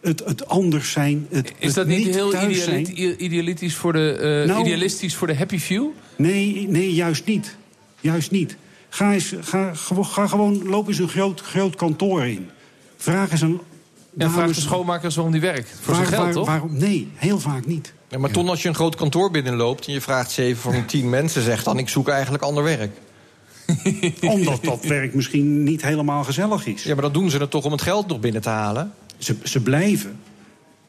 het, 0.00 0.22
het 0.24 0.48
anders 0.48 0.90
zijn. 0.90 1.26
Het, 1.30 1.52
is 1.58 1.74
dat 1.74 1.86
het 1.86 1.96
niet, 1.96 2.14
heel 2.14 2.34
idealistisch, 2.34 3.16
idealistisch, 3.16 3.74
voor 3.74 3.92
de, 3.92 4.40
uh, 4.42 4.48
nou, 4.48 4.60
idealistisch 4.60 5.14
voor 5.14 5.26
de 5.26 5.36
happy 5.36 5.58
few? 5.58 5.86
Nee, 6.16 6.66
nee 6.68 6.94
juist 6.94 7.26
niet. 7.26 7.56
Juist 8.00 8.30
niet. 8.30 8.56
Ga, 8.88 9.12
eens, 9.12 9.34
ga, 9.40 9.72
ga 9.74 10.26
gewoon, 10.26 10.68
loop 10.68 10.88
eens 10.88 10.98
een 10.98 11.08
groot, 11.08 11.40
groot 11.40 11.76
kantoor 11.76 12.26
in. 12.26 12.48
Vraag 12.96 13.30
eens 13.30 13.40
een... 13.40 13.60
Ja, 14.18 14.30
vraag 14.30 14.54
de 14.54 14.60
schoonmakers 14.60 15.14
waarom 15.14 15.32
die 15.32 15.40
werkt. 15.40 15.70
Voor 15.80 15.94
waar, 15.94 16.06
zijn 16.06 16.14
geld, 16.14 16.24
waar, 16.24 16.34
toch? 16.34 16.46
Waarom? 16.46 16.78
Nee, 16.78 17.08
heel 17.14 17.40
vaak 17.40 17.66
niet. 17.66 17.92
Ja, 18.08 18.18
maar 18.18 18.30
Ton, 18.30 18.48
als 18.48 18.62
je 18.62 18.68
een 18.68 18.74
groot 18.74 18.96
kantoor 18.96 19.30
binnenloopt... 19.30 19.86
en 19.86 19.92
je 19.92 20.00
vraagt 20.00 20.30
zeven 20.30 20.72
van 20.72 20.86
tien 20.86 21.10
mensen, 21.10 21.42
zegt 21.42 21.64
dan... 21.64 21.78
ik 21.78 21.88
zoek 21.88 22.08
eigenlijk 22.08 22.42
ander 22.42 22.62
werk. 22.62 22.90
Omdat 24.20 24.64
dat 24.64 24.84
werk 24.84 25.14
misschien 25.14 25.62
niet 25.62 25.82
helemaal 25.82 26.24
gezellig 26.24 26.66
is. 26.66 26.82
Ja, 26.82 26.92
maar 26.92 27.02
dan 27.02 27.12
doen 27.12 27.30
ze 27.30 27.38
het 27.38 27.50
toch 27.50 27.64
om 27.64 27.72
het 27.72 27.82
geld 27.82 28.06
nog 28.06 28.20
binnen 28.20 28.42
te 28.42 28.48
halen? 28.48 28.92
Ze, 29.18 29.36
ze 29.42 29.60
blijven. 29.60 30.18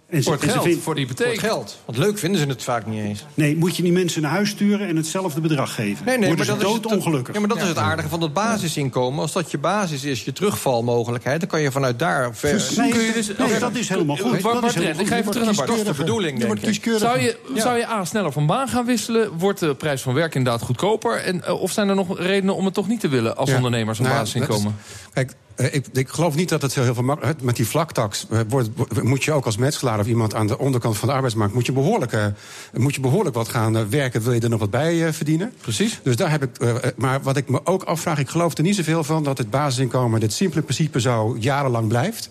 En 0.09 0.23
voor 0.23 0.33
het 0.33 0.43
geld, 0.43 0.63
vindt, 0.63 0.83
voor 0.83 0.95
de 0.95 1.01
hypotheek. 1.01 1.25
Voor 1.25 1.35
het 1.35 1.51
geld. 1.51 1.77
Want 1.85 1.97
leuk 1.97 2.17
vinden 2.17 2.41
ze 2.41 2.47
het 2.47 2.63
vaak 2.63 2.85
niet 2.85 2.99
eens. 2.99 3.25
Nee, 3.33 3.57
moet 3.57 3.75
je 3.75 3.83
die 3.83 3.91
mensen 3.91 4.21
naar 4.21 4.31
huis 4.31 4.49
sturen 4.49 4.87
en 4.87 4.95
hetzelfde 4.95 5.41
bedrag 5.41 5.75
geven. 5.75 6.05
Nee, 6.05 6.17
nee, 6.17 6.27
Worden 6.27 6.47
maar 6.47 6.55
dat 6.55 6.65
dood 6.65 6.85
ongelukkig. 6.85 7.33
Ja, 7.33 7.39
maar 7.39 7.49
dat 7.49 7.57
ja. 7.57 7.63
is 7.63 7.69
het 7.69 7.77
aardige 7.77 8.09
van 8.09 8.19
dat 8.19 8.33
basisinkomen. 8.33 9.21
Als 9.21 9.31
dat 9.31 9.51
je 9.51 9.57
basis 9.57 10.03
is, 10.03 10.23
je 10.23 10.33
terugvalmogelijkheid... 10.33 11.39
dan 11.39 11.49
kan 11.49 11.61
je 11.61 11.71
vanuit 11.71 11.99
daar 11.99 12.35
ver... 12.35 12.51
Dus, 12.51 12.75
nee, 12.75 12.91
kun 12.91 13.01
je 13.01 13.11
dus, 13.11 13.27
nee, 13.27 13.47
nee, 13.47 13.59
dat 13.59 13.75
is 13.75 13.89
helemaal 13.89 14.15
goed. 14.15 14.41
Bart, 14.41 14.41
Bart, 14.41 14.61
Bart, 14.61 14.99
ik 14.99 15.07
ga 15.07 15.17
even 15.17 15.31
terug 15.31 15.45
naar 15.45 15.55
Bart. 15.55 15.67
Dat 15.67 15.77
is 15.77 15.83
de 15.83 15.93
bedoeling, 15.93 16.39
denk 16.39 16.59
ik. 16.59 16.91
Zou 16.97 17.19
je, 17.19 17.39
zou 17.55 17.77
je 17.77 17.87
A, 17.87 18.05
sneller 18.05 18.31
van 18.31 18.45
baan 18.45 18.67
gaan 18.67 18.85
wisselen? 18.85 19.37
Wordt 19.37 19.59
de 19.59 19.75
prijs 19.75 20.01
van 20.01 20.13
werk 20.13 20.35
inderdaad 20.35 20.61
goedkoper? 20.61 21.15
En, 21.15 21.41
uh, 21.47 21.61
of 21.61 21.71
zijn 21.71 21.89
er 21.89 21.95
nog 21.95 22.19
redenen 22.19 22.55
om 22.55 22.65
het 22.65 22.73
toch 22.73 22.87
niet 22.87 22.99
te 22.99 23.07
willen... 23.07 23.37
als 23.37 23.53
ondernemers 23.53 23.99
een 23.99 24.05
nou, 24.05 24.17
basisinkomen? 24.17 24.75
Kijk, 25.13 25.33
ik, 25.57 25.85
ik, 25.93 26.09
geloof 26.09 26.35
niet 26.35 26.49
dat 26.49 26.61
het 26.61 26.75
heel 26.75 26.93
veel 26.93 27.03
makkelijk 27.03 27.41
Met 27.41 27.55
die 27.55 27.67
vlaktax 27.67 28.27
wordt, 28.47 28.69
moet 29.03 29.23
je 29.23 29.31
ook 29.31 29.45
als 29.45 29.57
metselaar 29.57 29.99
of 29.99 30.07
iemand 30.07 30.33
aan 30.35 30.47
de 30.47 30.57
onderkant 30.57 30.97
van 30.97 31.07
de 31.07 31.13
arbeidsmarkt... 31.13 31.53
moet 31.53 31.65
je 31.65 31.71
behoorlijk, 31.71 32.11
uh, 32.11 32.25
moet 32.73 32.95
je 32.95 33.01
behoorlijk 33.01 33.35
wat 33.35 33.49
gaan 33.49 33.89
werken. 33.89 34.21
Wil 34.21 34.33
je 34.33 34.39
er 34.39 34.49
nog 34.49 34.59
wat 34.59 34.69
bij 34.69 34.95
uh, 34.95 35.11
verdienen? 35.11 35.53
Precies. 35.61 35.99
Dus 36.03 36.15
daar 36.15 36.31
heb 36.31 36.43
ik. 36.43 36.49
Maar 36.95 37.21
wat 37.21 37.37
ik 37.37 37.49
me 37.49 37.59
ook 37.63 37.83
afvraag, 37.83 38.19
ik 38.19 38.29
geloof 38.29 38.57
er 38.57 38.63
niet 38.63 38.75
zoveel 38.75 39.03
van 39.03 39.23
dat 39.23 39.37
het 39.37 39.49
basisinkomen, 39.49 40.19
dit 40.19 40.33
simpele 40.33 40.61
principe, 40.61 41.01
zo 41.01 41.35
jarenlang 41.39 41.87
blijft. 41.87 42.29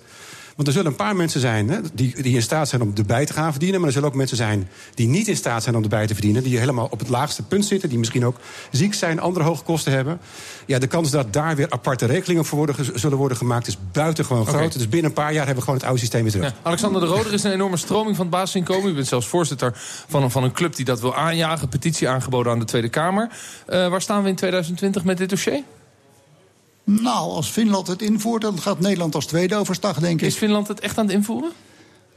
Want 0.56 0.68
er 0.68 0.74
zullen 0.74 0.90
een 0.90 0.96
paar 0.96 1.16
mensen 1.16 1.40
zijn 1.40 1.68
hè, 1.68 1.78
die, 1.92 2.22
die 2.22 2.34
in 2.34 2.42
staat 2.42 2.68
zijn 2.68 2.82
om 2.82 2.92
erbij 2.94 3.26
te 3.26 3.32
gaan 3.32 3.50
verdienen. 3.50 3.78
Maar 3.78 3.88
er 3.88 3.94
zullen 3.94 4.08
ook 4.08 4.14
mensen 4.14 4.36
zijn 4.36 4.68
die 4.94 5.08
niet 5.08 5.28
in 5.28 5.36
staat 5.36 5.62
zijn 5.62 5.76
om 5.76 5.82
erbij 5.82 6.06
te 6.06 6.12
verdienen. 6.12 6.42
Die 6.42 6.58
helemaal 6.58 6.88
op 6.90 6.98
het 6.98 7.08
laagste 7.08 7.42
punt 7.42 7.64
zitten. 7.64 7.88
Die 7.88 7.98
misschien 7.98 8.26
ook 8.26 8.36
ziek 8.70 8.94
zijn, 8.94 9.20
andere 9.20 9.44
hoge 9.44 9.62
kosten 9.62 9.92
hebben. 9.92 10.20
Ja, 10.66 10.78
de 10.78 10.86
kans 10.86 11.10
dat 11.10 11.32
daar 11.32 11.56
weer 11.56 11.70
aparte 11.70 12.06
regelingen 12.06 12.44
voor 12.44 12.58
worden, 12.58 12.98
zullen 12.98 13.18
worden 13.18 13.36
gemaakt 13.36 13.66
is 13.66 13.78
buitengewoon 13.92 14.42
okay. 14.42 14.54
groot. 14.54 14.72
Dus 14.72 14.88
binnen 14.88 15.08
een 15.08 15.16
paar 15.16 15.32
jaar 15.32 15.46
hebben 15.46 15.54
we 15.54 15.60
gewoon 15.60 15.76
het 15.76 15.84
oude 15.84 16.00
systeem 16.00 16.22
weer 16.22 16.32
terug. 16.32 16.48
Ja. 16.48 16.56
Alexander 16.62 17.00
de 17.00 17.06
Rode, 17.06 17.28
er 17.28 17.34
is 17.34 17.42
een 17.42 17.52
enorme 17.52 17.76
stroming 17.76 18.16
van 18.16 18.26
het 18.26 18.34
basisinkomen. 18.34 18.90
U 18.90 18.94
bent 18.94 19.06
zelfs 19.06 19.26
voorzitter 19.26 19.72
van 20.08 20.22
een, 20.22 20.30
van 20.30 20.44
een 20.44 20.52
club 20.52 20.76
die 20.76 20.84
dat 20.84 21.00
wil 21.00 21.14
aanjagen. 21.14 21.68
Petitie 21.68 22.08
aangeboden 22.08 22.52
aan 22.52 22.58
de 22.58 22.64
Tweede 22.64 22.88
Kamer. 22.88 23.28
Uh, 23.68 23.88
waar 23.88 24.02
staan 24.02 24.22
we 24.22 24.28
in 24.28 24.34
2020 24.34 25.04
met 25.04 25.18
dit 25.18 25.28
dossier? 25.28 25.62
Nou, 26.88 27.30
als 27.30 27.48
Finland 27.48 27.86
het 27.86 28.02
invoert, 28.02 28.42
dan 28.42 28.60
gaat 28.60 28.80
Nederland 28.80 29.14
als 29.14 29.26
tweede 29.26 29.56
overstag, 29.56 29.98
denk 29.98 30.20
ik. 30.20 30.26
Is 30.26 30.36
Finland 30.36 30.68
het 30.68 30.80
echt 30.80 30.98
aan 30.98 31.06
het 31.06 31.14
invoeren? 31.14 31.50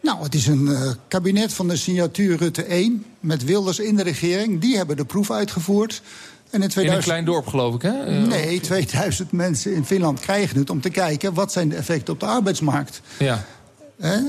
Nou, 0.02 0.24
het 0.24 0.36
is 0.36 0.48
een 0.48 0.66
uh, 0.66 0.92
kabinet 1.08 1.54
van 1.54 1.68
de 1.68 1.76
signatuur 1.76 2.38
Rutte 2.38 2.64
1... 2.64 3.06
met 3.20 3.44
Wilders 3.44 3.80
in 3.80 3.96
de 3.96 4.04
regering. 4.04 4.62
Die 4.62 4.78
hebben 4.78 4.98
de 4.98 5.06
proef 5.06 5.32
uitgevoerd. 5.32 6.02
En 6.50 6.62
in, 6.62 6.70
2000... 6.70 6.86
in 6.86 6.94
een 6.94 7.04
klein 7.04 7.26
dorp, 7.26 7.48
geloof 7.48 7.76
ik, 7.76 7.82
hè? 7.82 8.22
Uh, 8.22 8.28
nee, 8.28 8.60
2000 8.60 9.32
mensen 9.32 9.74
in 9.74 9.86
Finland 9.86 10.20
krijgen 10.20 10.58
het 10.58 10.70
om 10.70 10.82
te 10.82 10.90
kijken... 10.90 11.34
wat 11.34 11.52
zijn 11.52 11.70
de 11.70 11.76
effecten 11.76 12.14
op 12.14 12.20
de 12.20 12.26
arbeidsmarkt. 12.26 13.02
Ja. 13.20 13.46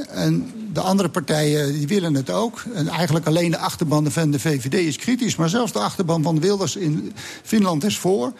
En 0.09 0.53
de 0.72 0.81
andere 0.81 1.09
partijen 1.09 1.72
die 1.72 1.87
willen 1.87 2.14
het 2.14 2.31
ook. 2.31 2.62
En 2.74 2.88
eigenlijk 2.88 3.26
alleen 3.26 3.50
de 3.50 3.59
achterban 3.59 4.11
van 4.11 4.31
de 4.31 4.40
VVD 4.40 4.74
is 4.74 4.96
kritisch. 4.96 5.37
Maar 5.37 5.48
zelfs 5.48 5.72
de 5.72 5.79
achterban 5.79 6.22
van 6.22 6.40
Wilders 6.40 6.76
in 6.76 7.12
Finland 7.42 7.85
is 7.85 7.98
voor... 7.98 8.33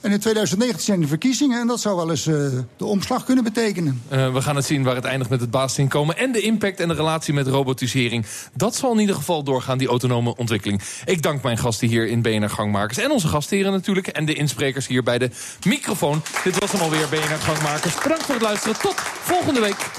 En 0.00 0.12
in 0.12 0.20
2019 0.20 0.84
zijn 0.84 1.00
de 1.00 1.06
verkiezingen 1.06 1.60
en 1.60 1.66
dat 1.66 1.80
zou 1.80 1.96
wel 1.96 2.10
eens 2.10 2.26
uh, 2.26 2.34
de 2.76 2.84
omslag 2.84 3.24
kunnen 3.24 3.44
betekenen. 3.44 4.02
Uh, 4.12 4.32
we 4.32 4.42
gaan 4.42 4.56
het 4.56 4.64
zien 4.64 4.82
waar 4.82 4.94
het 4.94 5.04
eindigt 5.04 5.30
met 5.30 5.40
het 5.40 5.50
basisinkomen... 5.50 6.16
en 6.16 6.32
de 6.32 6.40
impact 6.40 6.80
en 6.80 6.88
de 6.88 6.94
relatie 6.94 7.34
met 7.34 7.46
robotisering. 7.46 8.26
Dat 8.54 8.76
zal 8.76 8.92
in 8.92 8.98
ieder 8.98 9.14
geval 9.14 9.42
doorgaan, 9.42 9.78
die 9.78 9.88
autonome 9.88 10.36
ontwikkeling. 10.36 10.82
Ik 11.04 11.22
dank 11.22 11.42
mijn 11.42 11.58
gasten 11.58 11.88
hier 11.88 12.06
in 12.06 12.22
BNR 12.22 12.50
Gangmakers. 12.50 12.98
En 12.98 13.10
onze 13.10 13.28
gastheren 13.28 13.72
natuurlijk. 13.72 14.06
En 14.06 14.24
de 14.24 14.34
insprekers 14.34 14.86
hier 14.86 15.02
bij 15.02 15.18
de 15.18 15.30
microfoon. 15.66 16.22
Dit 16.44 16.58
was 16.58 16.72
hem 16.72 16.80
alweer, 16.80 17.08
BNR 17.08 17.38
Gangmakers. 17.40 17.94
Bedankt 18.02 18.24
voor 18.24 18.34
het 18.34 18.44
luisteren. 18.44 18.80
Tot 18.80 18.94
volgende 19.22 19.60
week. 19.60 19.90